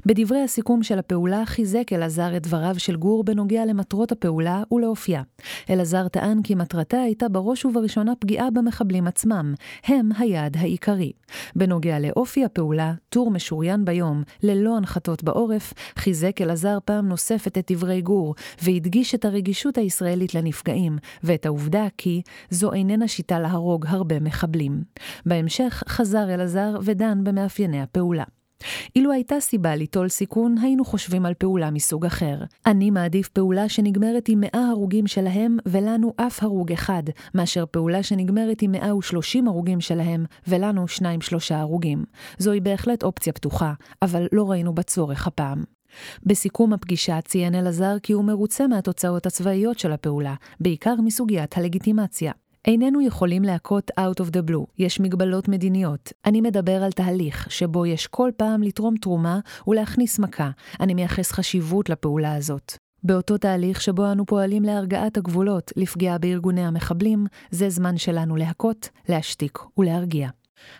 [0.06, 5.22] בדברי הסיכום של הפעולה חיזק אלעזר את דבריו של גור בנוגע למטרות הפעולה ולאופייה.
[5.70, 9.54] אלעזר טען כי מטרתה הייתה בראש ובראשונה פגיעה במחבלים עצמם,
[9.84, 11.12] הם היעד העיקרי.
[11.56, 18.00] בנוגע לאופי הפעולה, טור משוריין ביום, ללא הנחתות בעורף, חיזק אלעזר פעם נוספת את דברי
[18.00, 24.82] גור, והדגיש את הרגישות הישראלית לנפגעים, ואת העובדה כי זו איננה שיטה להרוג הרבה מחבלים.
[25.26, 28.24] בהמשך חזר אלעזר ודן במאפייני הפעולה.
[28.96, 32.38] אילו הייתה סיבה ליטול סיכון, היינו חושבים על פעולה מסוג אחר.
[32.66, 37.02] אני מעדיף פעולה שנגמרת עם 100 הרוגים שלהם, ולנו אף הרוג אחד,
[37.34, 41.02] מאשר פעולה שנגמרת עם 130 הרוגים שלהם, ולנו 2-3
[41.50, 42.04] הרוגים.
[42.38, 45.64] זוהי בהחלט אופציה פתוחה, אבל לא ראינו בה צורך הפעם.
[46.26, 52.32] בסיכום הפגישה ציין אלעזר כי הוא מרוצה מהתוצאות הצבאיות של הפעולה, בעיקר מסוגיית הלגיטימציה.
[52.68, 56.12] איננו יכולים להכות out of the blue, יש מגבלות מדיניות.
[56.26, 60.50] אני מדבר על תהליך שבו יש כל פעם לתרום תרומה ולהכניס מכה.
[60.80, 62.72] אני מייחס חשיבות לפעולה הזאת.
[63.02, 69.58] באותו תהליך שבו אנו פועלים להרגעת הגבולות לפגיעה בארגוני המחבלים, זה זמן שלנו להכות, להשתיק
[69.78, 70.28] ולהרגיע.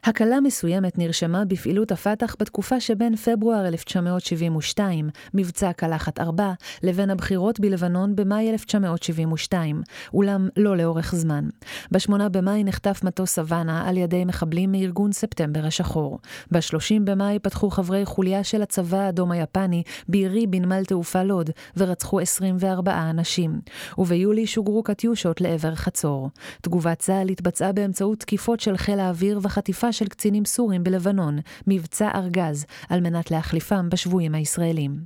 [0.04, 8.16] הקלה מסוימת נרשמה בפעילות הפת"ח בתקופה שבין פברואר 1972, מבצע קלחת 4, לבין הבחירות בלבנון
[8.16, 9.82] במאי 1972,
[10.14, 11.48] אולם לא לאורך זמן.
[11.92, 16.18] ב-8 במאי נחטף מטוס סוואנה על ידי מחבלים מארגון ספטמבר השחור.
[16.52, 23.10] ב-30 במאי פתחו חברי חוליה של הצבא האדום היפני בירי בנמל תעופה לוד, ורצחו 24
[23.10, 23.60] אנשים.
[23.98, 26.30] וביולי שוגרו קטיושות לעבר חצור.
[26.62, 32.10] תגובת צה"ל התבצעה באמצעות תקיפות של חיל האוויר וחטיפות חטיפה של קצינים סורים בלבנון, מבצע
[32.14, 34.98] ארגז, על מנת להחליפם בשבויים הישראלים.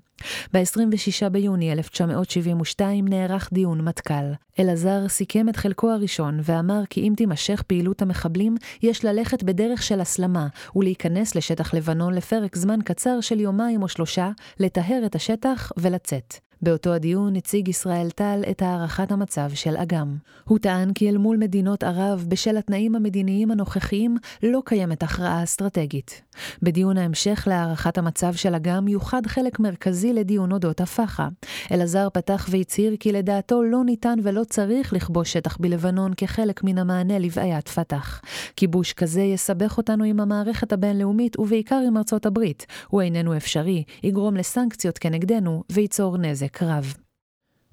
[0.53, 4.33] ב-26 ביוני 1972 נערך דיון מטכ"ל.
[4.59, 10.01] אלעזר סיכם את חלקו הראשון ואמר כי אם תימשך פעילות המחבלים, יש ללכת בדרך של
[10.01, 16.52] הסלמה ולהיכנס לשטח לבנון לפרק זמן קצר של יומיים או שלושה, לטהר את השטח ולצאת.
[16.62, 20.16] באותו הדיון הציג ישראל טל את הערכת המצב של אג"ם.
[20.44, 26.22] הוא טען כי אל מול מדינות ערב, בשל התנאים המדיניים הנוכחיים, לא קיימת הכרעה אסטרטגית.
[26.62, 31.29] בדיון ההמשך להערכת המצב של אג"ם יוחד חלק מרכזי לדיון אודות הפח"א.
[31.72, 37.18] אלעזר פתח והצהיר כי לדעתו לא ניתן ולא צריך לכבוש שטח בלבנון כחלק מן המענה
[37.18, 38.20] לבעיית פת"ח.
[38.57, 42.66] כיבוש כזה יסבך אותנו עם המערכת הבינלאומית ובעיקר עם ארצות הברית.
[42.88, 46.95] הוא איננו אפשרי, יגרום לסנקציות כנגדנו וייצור נזק קרב.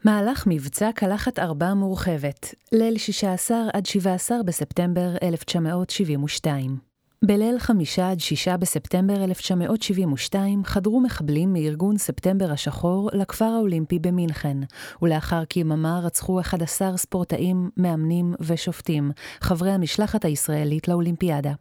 [0.05, 6.77] מהלך מבצע קלחת ארבע מורחבת, ליל 16 עד 17 בספטמבר 1972.
[7.25, 14.57] בליל 5 עד 6 בספטמבר 1972 חדרו מחבלים מארגון ספטמבר השחור לכפר האולימפי במינכן,
[15.01, 19.11] ולאחר כיממה רצחו 11 ספורטאים, מאמנים ושופטים,
[19.41, 21.53] חברי המשלחת הישראלית לאולימפיאדה.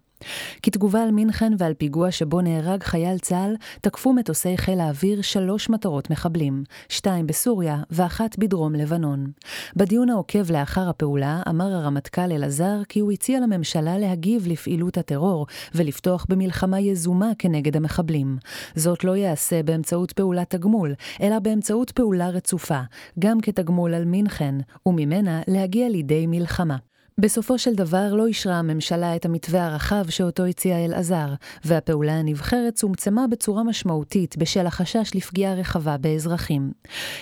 [0.62, 6.10] כתגובה על מינכן ועל פיגוע שבו נהרג חייל צה"ל, תקפו מטוסי חיל האוויר שלוש מטרות
[6.10, 9.30] מחבלים, שתיים בסוריה ואחת בדרום לבנון.
[9.76, 16.26] בדיון העוקב לאחר הפעולה, אמר הרמטכ"ל אלעזר כי הוא הציע לממשלה להגיב לפעילות הטרור ולפתוח
[16.28, 18.38] במלחמה יזומה כנגד המחבלים.
[18.74, 22.80] זאת לא ייעשה באמצעות פעולת תגמול, אלא באמצעות פעולה רצופה,
[23.18, 24.54] גם כתגמול על מינכן,
[24.86, 26.76] וממנה להגיע לידי מלחמה.
[27.20, 33.26] בסופו של דבר לא אישרה הממשלה את המתווה הרחב שאותו הציע אלעזר, והפעולה הנבחרת צומצמה
[33.26, 36.72] בצורה משמעותית בשל החשש לפגיעה רחבה באזרחים.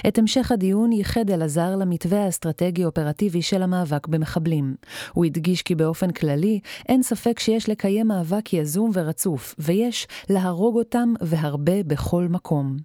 [0.08, 4.74] את המשך הדיון ייחד אלעזר למתווה האסטרטגי-אופרטיבי של המאבק במחבלים.
[5.12, 11.14] הוא הדגיש כי באופן כללי, אין ספק שיש לקיים מאבק יזום ורצוף, ויש להרוג אותם
[11.20, 12.76] והרבה בכל מקום.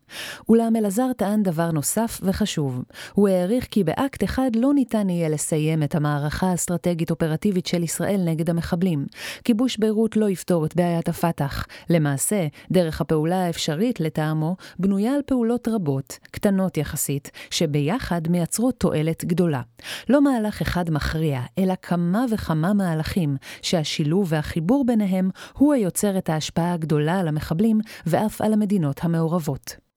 [0.49, 2.83] אולם אלעזר טען דבר נוסף וחשוב.
[3.13, 8.21] הוא העריך כי באקט אחד לא ניתן יהיה לסיים את המערכה האסטרטגית אסטרטגית-אופרטיבית של ישראל
[8.25, 9.05] נגד המחבלים.
[9.43, 11.65] כיבוש ביירות לא יפתור את בעיית הפת"ח.
[11.89, 19.61] למעשה, דרך הפעולה האפשרית, לטעמו, בנויה על פעולות רבות, קטנות יחסית, שביחד מייצרות תועלת גדולה.
[20.09, 26.73] לא מהלך אחד מכריע, אלא כמה וכמה מהלכים, שהשילוב והחיבור ביניהם הוא היוצר את ההשפעה
[26.73, 29.90] הגדולה על המחבלים ואף על המדינות המעורבות.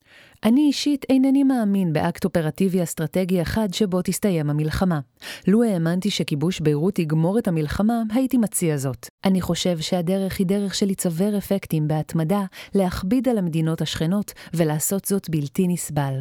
[0.45, 5.01] אני אישית אינני מאמין באקט אופרטיבי אסטרטגי אחד שבו תסתיים המלחמה.
[5.47, 9.07] לו האמנתי שכיבוש ביירות יגמור את המלחמה, הייתי מציע זאת.
[9.25, 15.31] אני חושב שהדרך היא דרך של להיצבר אפקטים בהתמדה, להכביד על המדינות השכנות ולעשות זאת
[15.31, 16.21] בלתי נסבל.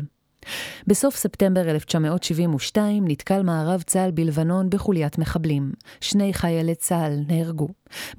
[0.88, 5.72] בסוף ספטמבר 1972 נתקל מערב צה"ל בלבנון בחוליית מחבלים.
[6.02, 7.68] שני חיילי צה"ל נהרגו.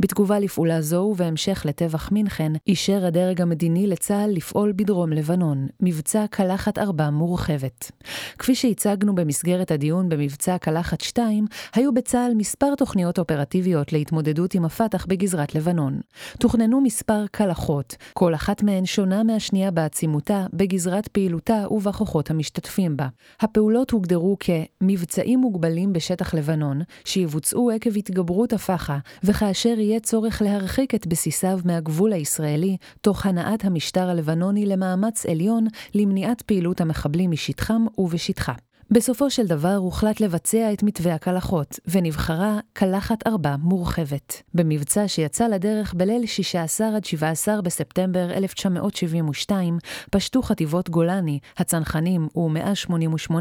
[0.00, 6.78] בתגובה לפעולה זו ובהמשך לטבח מינכן, אישר הדרג המדיני לצה"ל לפעול בדרום לבנון, מבצע קלחת
[6.78, 7.90] 4 מורחבת.
[8.38, 15.06] כפי שהצגנו במסגרת הדיון במבצע קלחת 2, היו בצה"ל מספר תוכניות אופרטיביות להתמודדות עם הפת"ח
[15.06, 16.00] בגזרת לבנון.
[16.38, 23.08] תוכננו מספר קלחות, כל אחת מהן שונה מהשנייה בעצימותה, בגזרת פעילותה ובכוחות המשתתפים בה.
[23.40, 31.06] הפעולות הוגדרו כמבצעים מוגבלים בשטח לבנון, שיבוצעו עקב התגברות הפח"ע, וכאשר יהיה צורך להרחיק את
[31.06, 38.52] בסיסיו מהגבול הישראלי, תוך הנעת המשטר הלבנוני למאמץ עליון למניעת פעילות המחבלים משטחם ובשטחה.
[38.90, 44.42] בסופו של דבר הוחלט לבצע את מתווה הקלחות, ונבחרה קלחת 4 מורחבת.
[44.54, 49.78] במבצע שיצא לדרך בליל 16 עד 17 בספטמבר 1972,
[50.10, 53.34] פשטו חטיבות גולני, הצנחנים ו-188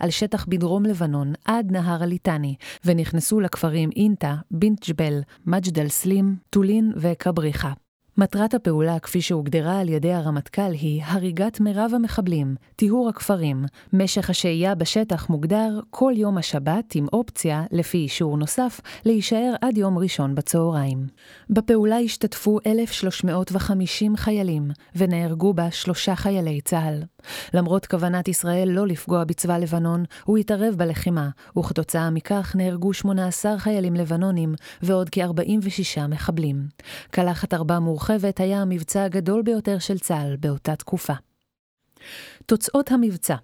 [0.00, 6.92] על שטח בדרום לבנון עד נהר הליטני, ונכנסו לכפרים אינטה, בינט ג'בל, מג'דל סלים, טולין
[6.96, 7.72] וכבריחה.
[8.18, 13.64] מטרת הפעולה, כפי שהוגדרה על ידי הרמטכ"ל, היא הריגת מירב המחבלים, טיהור הכפרים.
[13.92, 19.98] משך השהייה בשטח מוגדר כל יום השבת, עם אופציה, לפי אישור נוסף, להישאר עד יום
[19.98, 21.06] ראשון בצהריים.
[21.50, 27.02] בפעולה השתתפו 1,350 חיילים, ונהרגו בה שלושה חיילי צה"ל.
[27.54, 31.28] למרות כוונת ישראל לא לפגוע בצבא לבנון, הוא התערב בלחימה,
[31.58, 36.68] וכתוצאה מכך נהרגו 18 חיילים לבנונים ועוד כ-46 מחבלים.
[37.10, 41.14] קלחת ארבע מורחבת היה המבצע הגדול ביותר של צה"ל באותה תקופה.
[42.46, 43.34] תוצאות המבצע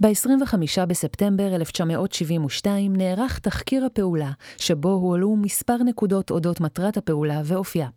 [0.00, 0.54] ב-25
[0.88, 7.88] בספטמבר 1972 נערך תחקיר הפעולה, שבו הועלו מספר נקודות אודות מטרת הפעולה ואופייה.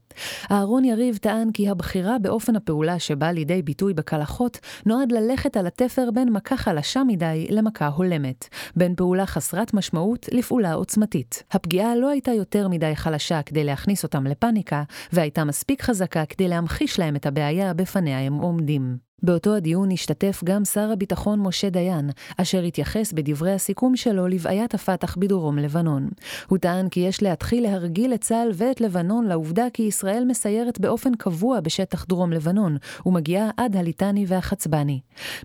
[0.52, 6.12] אהרון יריב טען כי הבחירה באופן הפעולה שבא לידי ביטוי בקלחות נועד ללכת על התפר
[6.14, 11.44] בין מכה חלשה מדי למכה הולמת, בין פעולה חסרת משמעות לפעולה עוצמתית.
[11.52, 17.00] הפגיעה לא הייתה יותר מדי חלשה כדי להכניס אותם לפאניקה, והייתה מספיק חזקה כדי להמחיש
[17.00, 18.98] להם את הבעיה בפניה הם עומדים.
[19.24, 25.16] באותו הדיון השתתף גם שר הביטחון משה דיין, אשר התייחס בדברי הסיכום שלו לבעיית הפת"ח
[25.18, 26.10] בדרום לבנון.
[26.48, 31.16] הוא טען כי יש להתחיל להרגיל את צה"ל ואת לבנון לעובדה כי ישראל מסיירת באופן
[31.16, 35.00] קבוע בשטח דרום לבנון, ומגיעה עד הליטני והחצבני.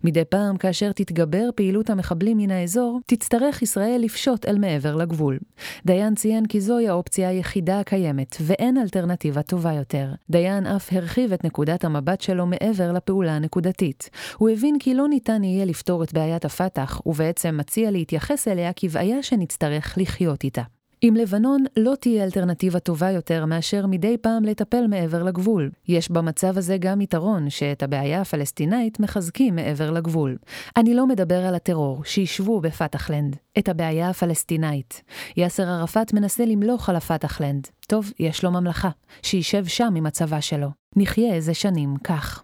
[0.04, 5.38] מדי פעם, כאשר תתגבר פעילות המחבלים מן האזור, תצטרך ישראל לפשוט אל מעבר לגבול.
[5.86, 10.08] דיין ציין כי זוהי האופציה היחידה הקיימת, ואין אלטרנטיבה טובה יותר.
[10.30, 14.10] דיין אף הרחיב את נקודת המבט שלו מעבר לפעולה הנקודתית.
[14.36, 19.22] הוא הבין כי לא ניתן יהיה לפתור את בעיית הפת"ח, ובעצם מציע להתייחס אליה כבעיה
[19.22, 20.77] שנצטרך לחיות איתה.
[21.00, 25.70] עם לבנון לא תהיה אלטרנטיבה טובה יותר מאשר מדי פעם לטפל מעבר לגבול.
[25.88, 30.36] יש במצב הזה גם יתרון שאת הבעיה הפלסטינאית מחזקים מעבר לגבול.
[30.76, 33.36] אני לא מדבר על הטרור, שישבו בפתחלנד.
[33.58, 35.02] את הבעיה הפלסטינאית.
[35.36, 37.68] יאסר ערפאת מנסה למלוך על הפתחלנד.
[37.86, 38.90] טוב, יש לו ממלכה.
[39.22, 40.68] שישב שם עם הצבא שלו.
[40.96, 42.42] נחיה איזה שנים כך.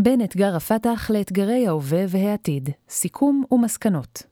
[0.00, 4.22] בין אתגר הפת"ח לאתגרי ההווה והעתיד, סיכום ומסקנות.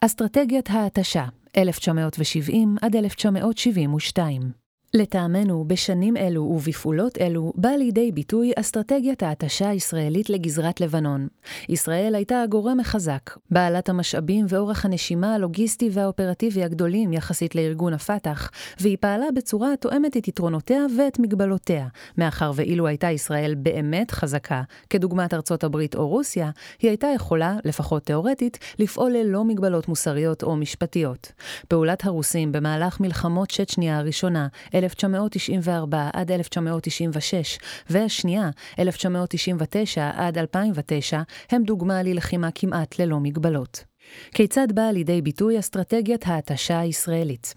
[0.00, 1.24] אסטרטגיית ההתשה,
[1.56, 4.67] 1970 עד 1972.
[4.94, 11.28] לטעמנו, בשנים אלו ובפעולות אלו באה לידי ביטוי אסטרטגיית ההתשה הישראלית לגזרת לבנון.
[11.68, 18.96] ישראל הייתה הגורם החזק, בעלת המשאבים ואורך הנשימה הלוגיסטי והאופרטיבי הגדולים יחסית לארגון הפת"ח, והיא
[19.00, 21.86] פעלה בצורה התואמת את יתרונותיה ואת מגבלותיה,
[22.18, 26.50] מאחר ואילו הייתה ישראל באמת חזקה, כדוגמת ארצות הברית או רוסיה,
[26.82, 31.32] היא הייתה יכולה, לפחות תאורטית, לפעול ללא מגבלות מוסריות או משפטיות.
[31.68, 34.48] פעולת הרוסים במהלך מלחמות שצ'ניה הראשונה,
[34.78, 37.58] 1994 עד 1996,
[37.90, 43.87] והשנייה, 1999 עד 2009, הם דוגמה ללחימה כמעט ללא מגבלות.
[44.34, 47.54] כיצד באה לידי ביטוי אסטרטגיית ההתשה הישראלית?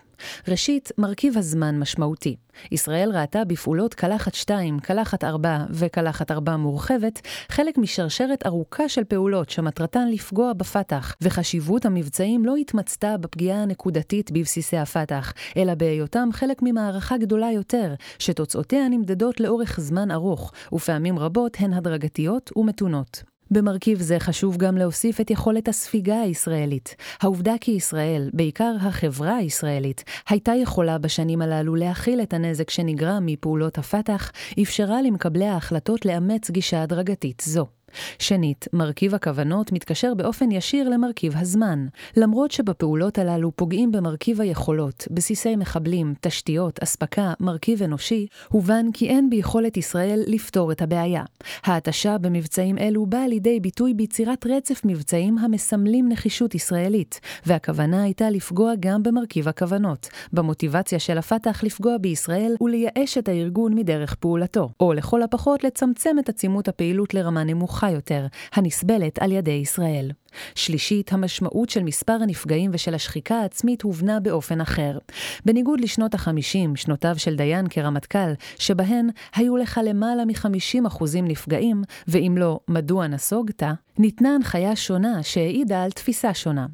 [0.48, 2.36] ראשית, מרכיב הזמן משמעותי.
[2.72, 9.50] ישראל ראתה בפעולות קלחת 2, קלחת 4 וקלחת 4 מורחבת, חלק משרשרת ארוכה של פעולות
[9.50, 17.18] שמטרתן לפגוע בפת"ח, וחשיבות המבצעים לא התמצתה בפגיעה הנקודתית בבסיסי הפת"ח, אלא בהיותם חלק ממערכה
[17.18, 23.31] גדולה יותר, שתוצאותיה נמדדות לאורך זמן ארוך, ופעמים רבות הן הדרגתיות ומתונות.
[23.52, 26.96] במרכיב זה חשוב גם להוסיף את יכולת הספיגה הישראלית.
[27.22, 33.78] העובדה כי ישראל, בעיקר החברה הישראלית, הייתה יכולה בשנים הללו להכיל את הנזק שנגרם מפעולות
[33.78, 37.81] הפת"ח, אפשרה למקבלי ההחלטות לאמץ גישה הדרגתית זו.
[38.20, 41.88] שנית, מרכיב הכוונות מתקשר באופן ישיר למרכיב הזמן.
[42.18, 49.30] למרות שבפעולות הללו פוגעים במרכיב היכולות, בסיסי מחבלים, תשתיות, אספקה, מרכיב אנושי, הובן כי אין
[49.30, 51.24] ביכולת ישראל לפתור את הבעיה.
[51.64, 58.74] ההתשה במבצעים אלו באה לידי ביטוי ביצירת רצף מבצעים המסמלים נחישות ישראלית, והכוונה הייתה לפגוע
[58.80, 65.24] גם במרכיב הכוונות, במוטיבציה של הפת"ח לפגוע בישראל ולייאש את הארגון מדרך פעולתו, או לכל
[65.24, 70.12] הפחות לצמצם את עצימות הפעילות לרמה נמוכה יותר, הנסבלת על ידי ישראל.
[70.56, 74.98] שלישית, המשמעות של מספר הנפגעים ושל השחיקה העצמית הובנה באופן אחר.
[75.46, 82.60] בניגוד לשנות ה-50, שנותיו של דיין כרמטכ"ל, שבהן היו לך למעלה מ-50% נפגעים, ואם לא,
[82.68, 83.64] מדוע נסוגת,
[83.98, 86.66] ניתנה הנחיה שונה שהעידה על תפיסה שונה.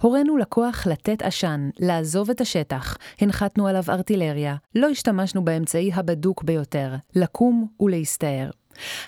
[0.00, 6.94] הורינו לקוח לתת עשן, לעזוב את השטח, הנחתנו עליו ארטילריה, לא השתמשנו באמצעי הבדוק ביותר,
[7.16, 8.50] לקום ולהסתער.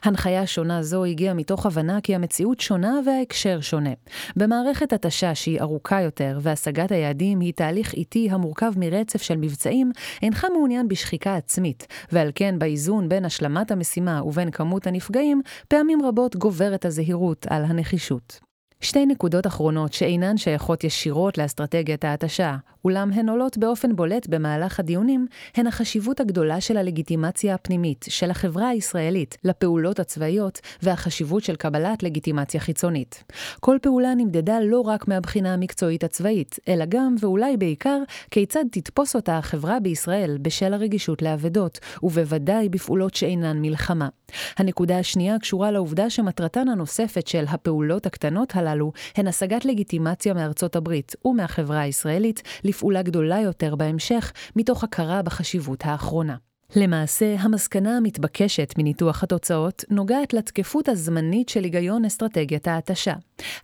[0.02, 3.90] הנחיה שונה זו הגיעה מתוך הבנה כי המציאות שונה וההקשר שונה.
[4.36, 9.92] במערכת התשה שהיא ארוכה יותר והשגת היעדים היא תהליך איטי המורכב מרצף של מבצעים,
[10.22, 16.36] אינך מעוניין בשחיקה עצמית, ועל כן באיזון בין השלמת המשימה ובין כמות הנפגעים, פעמים רבות
[16.36, 18.43] גוברת הזהירות על הנחישות.
[18.84, 25.26] שתי נקודות אחרונות שאינן שייכות ישירות לאסטרטגיית ההתשה, אולם הן עולות באופן בולט במהלך הדיונים,
[25.54, 32.60] הן החשיבות הגדולה של הלגיטימציה הפנימית של החברה הישראלית לפעולות הצבאיות והחשיבות של קבלת לגיטימציה
[32.60, 33.24] חיצונית.
[33.60, 37.98] כל פעולה נמדדה לא רק מהבחינה המקצועית הצבאית, אלא גם, ואולי בעיקר,
[38.30, 44.08] כיצד תתפוס אותה החברה בישראל בשל הרגישות לאבדות, ובוודאי בפעולות שאינן מלחמה.
[44.58, 48.73] הנקודה השנייה קשורה לעובדה שמטרתן הנוספת של הפעולות הקטנות הללו
[49.16, 56.36] הן השגת לגיטימציה מארצות הברית ומהחברה הישראלית לפעולה גדולה יותר בהמשך, מתוך הכרה בחשיבות האחרונה.
[56.76, 63.14] למעשה, המסקנה המתבקשת מניתוח התוצאות נוגעת לתקפות הזמנית של היגיון אסטרטגיית ההתשה.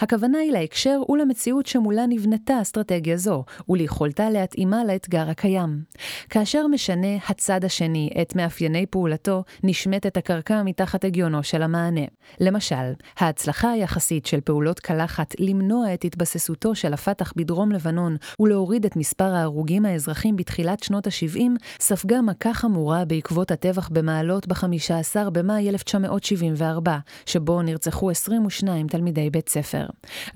[0.00, 5.82] הכוונה היא להקשר ולמציאות שמולה נבנתה אסטרטגיה זו, וליכולתה להתאימה לאתגר הקיים.
[6.30, 12.04] כאשר משנה הצד השני את מאפייני פעולתו, נשמטת הקרקע מתחת הגיונו של המענה.
[12.40, 18.96] למשל, ההצלחה היחסית של פעולות קלחת למנוע את התבססותו של הפת"ח בדרום לבנון ולהוריד את
[18.96, 21.40] מספר ההרוגים האזרחים בתחילת שנות ה-70,
[21.80, 29.59] ספגה מכה חמורה בעקבות הטבח במעלות ב-15 במאי 1974, שבו נרצחו 22 תלמידי בית ספר.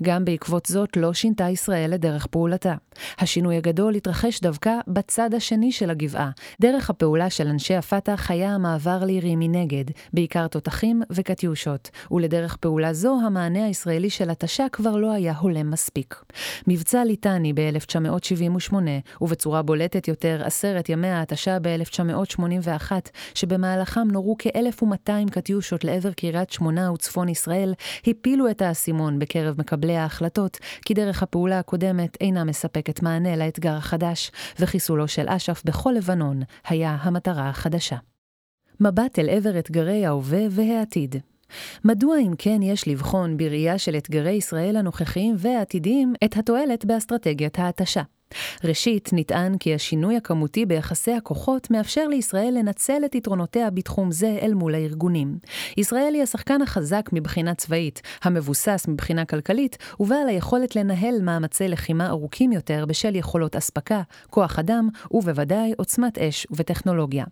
[0.03, 2.75] גם בעקבות זאת לא שינתה ישראל את דרך פעולתה.
[3.19, 6.31] השינוי הגדול התרחש דווקא בצד השני של הגבעה.
[6.61, 13.19] דרך הפעולה של אנשי הפת"ח היה המעבר לירי מנגד, בעיקר תותחים וקטיושות, ולדרך פעולה זו
[13.25, 16.23] המענה הישראלי של התשה כבר לא היה הולם מספיק.
[16.67, 18.73] מבצע ליטני ב-1978,
[19.21, 22.91] ובצורה בולטת יותר עשרת ימי ההתשה ב-1981,
[23.35, 27.73] שבמהלכם נורו כ-1,200 קטיושות לעבר קריית שמונה וצפון ישראל,
[28.07, 34.31] הפילו את האסימון בקרב מקבלי ההחלטות, כי דרך הפעולה הקודמת אינה מספקת מענה לאתגר החדש,
[34.59, 37.97] וחיסולו של אש"ף בכל לבנון היה המטרה החדשה.
[38.79, 41.15] מבט אל עבר אתגרי ההווה והעתיד.
[41.85, 48.01] מדוע אם כן יש לבחון בראייה של אתגרי ישראל הנוכחיים והעתידיים את התועלת באסטרטגיית ההתשה?
[48.63, 54.53] ראשית, נטען כי השינוי הכמותי ביחסי הכוחות מאפשר לישראל לנצל את יתרונותיה בתחום זה אל
[54.53, 55.37] מול הארגונים.
[55.77, 62.51] ישראל היא השחקן החזק מבחינה צבאית, המבוסס מבחינה כלכלית, ובעל היכולת לנהל מאמצי לחימה ארוכים
[62.51, 67.25] יותר בשל יכולות אספקה, כוח אדם, ובוודאי עוצמת אש וטכנולוגיה.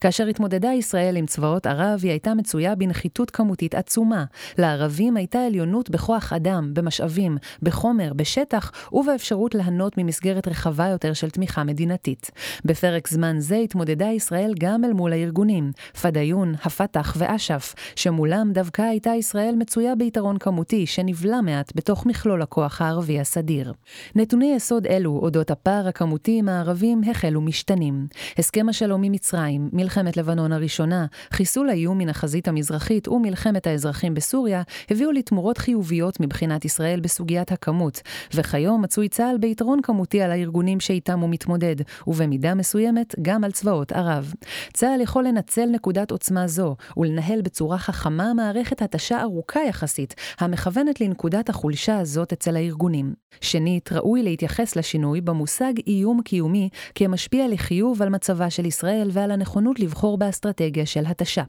[0.00, 4.24] כאשר התמודדה ישראל עם צבאות ערב, היא הייתה מצויה בנחיתות כמותית עצומה.
[4.58, 11.64] לערבים הייתה עליונות בכוח אדם, במשאבים, בחומר, בשטח, ובאפשרות ליהנות ממסגרת רחבה יותר של תמיכה
[11.64, 12.30] מדינתית.
[12.64, 15.72] בפרק זמן זה התמודדה ישראל גם אל מול הארגונים,
[16.02, 22.80] פדאיון, הפת"ח ואש"ף, שמולם דווקא הייתה ישראל מצויה ביתרון כמותי שנבלע מעט בתוך מכלול הכוח
[22.80, 23.72] הערבי הסדיר.
[24.14, 28.06] נתוני יסוד אלו אודות הפער הכמותי עם הערבים החלו משתנים.
[28.38, 34.62] הסכם השלום עם מצרים, מלחמת לבנון הראשונה, חיסול האיום מן החזית המזרחית ומלחמת האזרחים בסוריה,
[34.90, 38.00] הביאו לתמורות חיוביות מבחינת ישראל בסוגיית הכמות,
[38.34, 41.76] וכיום מצוי צה"ל ביתרון כמותי על הארגונים שאיתם הוא מתמודד,
[42.06, 44.34] ובמידה מסוימת גם על צבאות ערב.
[44.72, 51.48] צה"ל יכול לנצל נקודת עוצמה זו, ולנהל בצורה חכמה מערכת התשה ארוכה יחסית, המכוונת לנקודת
[51.48, 53.14] החולשה הזאת אצל הארגונים.
[53.40, 59.80] שנית, ראוי להתייחס לשינוי במושג איום קיומי כמשפיע לחיוב על מצבה של ישראל ועל הנכונות
[59.80, 61.42] לבחור באסטרטגיה של התשה.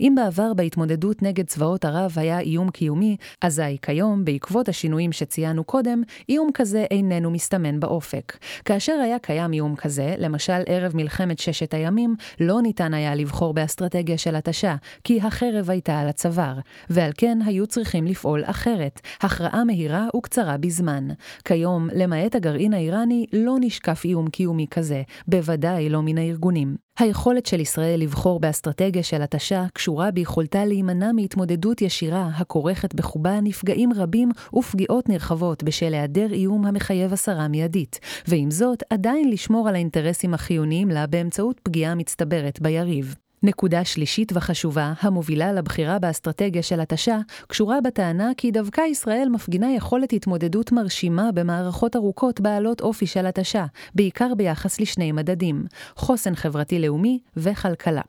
[0.00, 6.02] אם בעבר בהתמודדות נגד צבאות ערב היה איום קיומי, אזי כיום, בעקבות השינויים שציינו קודם,
[6.28, 8.19] איום כזה איננו מסתמן באופק.
[8.20, 8.36] דוחק.
[8.64, 14.18] כאשר היה קיים איום כזה, למשל ערב מלחמת ששת הימים, לא ניתן היה לבחור באסטרטגיה
[14.18, 16.58] של התשה, כי החרב הייתה על הצוואר,
[16.90, 21.08] ועל כן היו צריכים לפעול אחרת, הכרעה מהירה וקצרה בזמן.
[21.44, 26.89] כיום, למעט הגרעין האיראני, לא נשקף איום קיומי כזה, בוודאי לא מן הארגונים.
[27.00, 33.92] היכולת של ישראל לבחור באסטרטגיה של התשה קשורה ביכולתה להימנע מהתמודדות ישירה הכורכת בחובה נפגעים
[33.92, 40.34] רבים ופגיעות נרחבות בשל היעדר איום המחייב הסרה מיידית, ועם זאת עדיין לשמור על האינטרסים
[40.34, 43.14] החיוניים לה באמצעות פגיעה מצטברת ביריב.
[43.42, 47.18] נקודה שלישית וחשובה, המובילה לבחירה באסטרטגיה של התשה,
[47.48, 53.66] קשורה בטענה כי דווקא ישראל מפגינה יכולת התמודדות מרשימה במערכות ארוכות בעלות אופי של התשה,
[53.94, 55.64] בעיקר ביחס לשני מדדים,
[55.96, 58.02] חוסן חברתי-לאומי וכלכלה.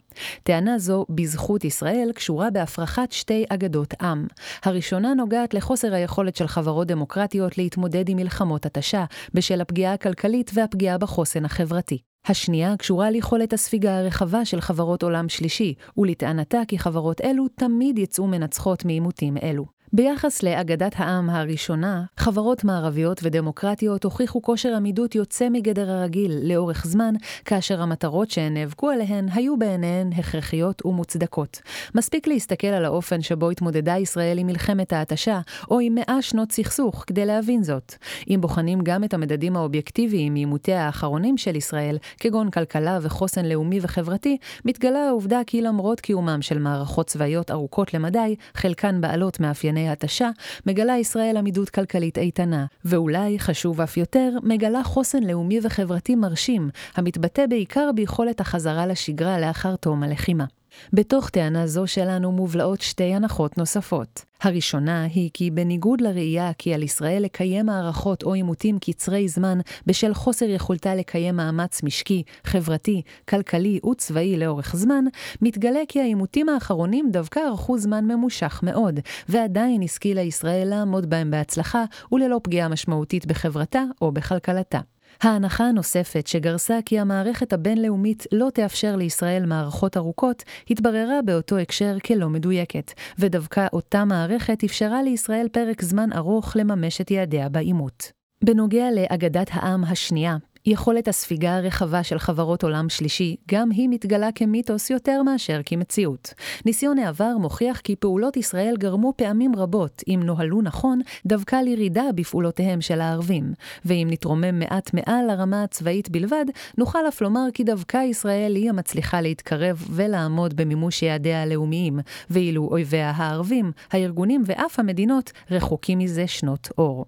[0.43, 4.27] טענה זו, בזכות ישראל, קשורה בהפרחת שתי אגדות עם.
[4.63, 10.97] הראשונה נוגעת לחוסר היכולת של חברות דמוקרטיות להתמודד עם מלחמות התשה, בשל הפגיעה הכלכלית והפגיעה
[10.97, 12.11] בחוסן החברתי.
[12.26, 18.28] השנייה קשורה ליכולת הספיגה הרחבה של חברות עולם שלישי, ולטענתה כי חברות אלו תמיד יצאו
[18.28, 19.80] מנצחות מעימותים אלו.
[19.93, 27.13] ביחס לאגדת העם הראשונה, חברות מערביות ודמוקרטיות הוכיחו כושר עמידות יוצא מגדר הרגיל לאורך זמן,
[27.45, 31.61] כאשר המטרות שהן נאבקו עליהן היו בעיניהן הכרחיות ומוצדקות.
[31.95, 35.39] מספיק להסתכל על האופן שבו התמודדה ישראל עם מלחמת ההתשה,
[35.71, 37.95] או עם מאה שנות סכסוך, כדי להבין זאת.
[38.29, 44.37] אם בוחנים גם את המדדים האובייקטיביים מעימותיה האחרונים של ישראל, כגון כלכלה וחוסן לאומי וחברתי,
[44.65, 50.29] מתגלה העובדה כי למרות קיומם של מערכות צבאיות ארוכות למדי, חלקן בעלות מאפייני לפני התשה,
[50.65, 57.45] מגלה ישראל עמידות כלכלית איתנה, ואולי, חשוב אף יותר, מגלה חוסן לאומי וחברתי מרשים, המתבטא
[57.47, 60.45] בעיקר ביכולת החזרה לשגרה לאחר תום הלחימה.
[60.93, 64.26] בתוך טענה זו שלנו מובלעות שתי הנחות נוספות.
[64.41, 70.13] הראשונה היא כי בניגוד לראייה כי על ישראל לקיים מערכות או עימותים קצרי זמן בשל
[70.13, 75.05] חוסר יכולתה לקיים מאמץ משקי, חברתי, כלכלי וצבאי לאורך זמן,
[75.41, 78.99] מתגלה כי העימותים האחרונים דווקא ארכו זמן ממושך מאוד,
[79.30, 84.80] ועדיין השכילה ישראל לעמוד בהם בהצלחה וללא פגיעה משמעותית בחברתה או בכלכלתה.
[85.22, 92.30] ההנחה הנוספת שגרסה כי המערכת הבינלאומית לא תאפשר לישראל מערכות ארוכות, התבררה באותו הקשר כלא
[92.30, 98.11] מדויקת, ודווקא אותה מערכת אפשרה לישראל פרק זמן ארוך לממש את יעדיה בעימות.
[98.43, 104.89] בנוגע לאגדת העם השנייה, יכולת הספיגה הרחבה של חברות עולם שלישי, גם היא מתגלה כמיתוס
[104.89, 106.34] יותר מאשר כמציאות.
[106.66, 112.82] ניסיון העבר מוכיח כי פעולות ישראל גרמו פעמים רבות, אם נוהלו נכון, דווקא לירידה בפעולותיהם
[112.82, 113.53] של הערבים.
[113.86, 116.45] ואם נתרומם מעט מעל לרמה הצבאית בלבד,
[116.78, 121.99] נוכל אף לומר כי דווקא ישראל היא המצליחה להתקרב ולעמוד במימוש יעדיה הלאומיים,
[122.30, 127.05] ואילו אויביה הערבים, הארגונים ואף המדינות רחוקים מזה שנות אור.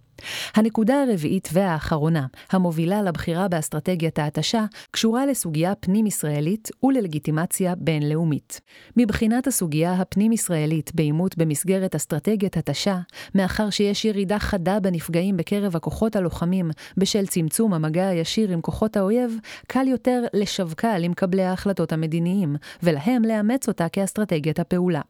[0.56, 8.62] הנקודה הרביעית והאחרונה, המובילה לבחירה באסטרטגיית ההתשה, קשורה לסוגיה פנים-ישראלית וללגיטימציה בינלאומית.
[8.98, 12.98] מבחינת הסוגיה הפנים-ישראלית בעימות במסגרת אסטרטגיית התשה,
[13.36, 19.38] מאחר שיש ירידה חדה בנפגעים בקרב הכוחות הלוחמים בשל צמצום המגע הישיר עם כוחות האויב,
[19.68, 25.02] קל יותר לשווקה למקבלי ההחלטות המדיניים, ולהם לאמץ אותה כאסטרטגיית הפעולה.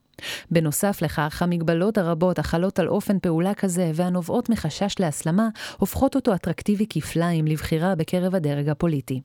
[0.52, 6.86] בנוסף לכך, המגבלות הרבות החלות על אופן פעולה כזה והנובעות מחשש להסלמה, הופכות אותו אטרקטיבי
[6.90, 9.22] כפליים לבחירה בקרב הדרג הפוליטי.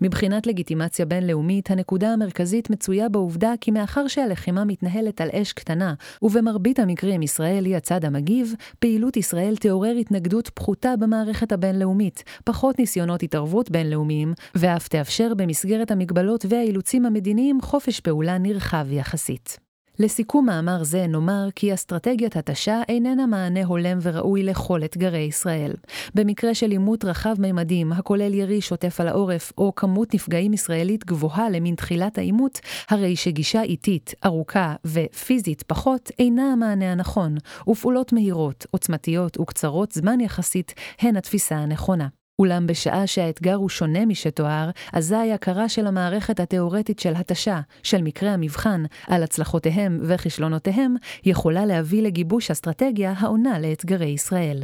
[0.00, 6.78] מבחינת לגיטימציה בינלאומית, הנקודה המרכזית מצויה בעובדה כי מאחר שהלחימה מתנהלת על אש קטנה, ובמרבית
[6.78, 13.70] המקרים ישראל היא הצד המגיב, פעילות ישראל תעורר התנגדות פחותה במערכת הבינלאומית, פחות ניסיונות התערבות
[13.70, 19.71] בינלאומיים, ואף תאפשר במסגרת המגבלות והאילוצים המדיניים חופש פעולה נרחב יחסית.
[20.02, 25.72] לסיכום מאמר זה נאמר כי אסטרטגיית התשה איננה מענה הולם וראוי לכל אתגרי ישראל.
[26.14, 31.50] במקרה של עימות רחב ממדים, הכולל ירי שוטף על העורף, או כמות נפגעים ישראלית גבוהה
[31.50, 37.34] למין תחילת העימות, הרי שגישה איטית, ארוכה ופיזית פחות אינה המענה הנכון,
[37.68, 42.21] ופעולות מהירות, עוצמתיות וקצרות זמן יחסית הן התפיסה הנכונה.
[42.42, 48.30] אולם בשעה שהאתגר הוא שונה משתואר, אזי הכרה של המערכת התאורטית של התשה, של מקרה
[48.30, 54.62] המבחן, על הצלחותיהם וכישלונותיהם, יכולה להביא לגיבוש אסטרטגיה העונה לאתגרי ישראל.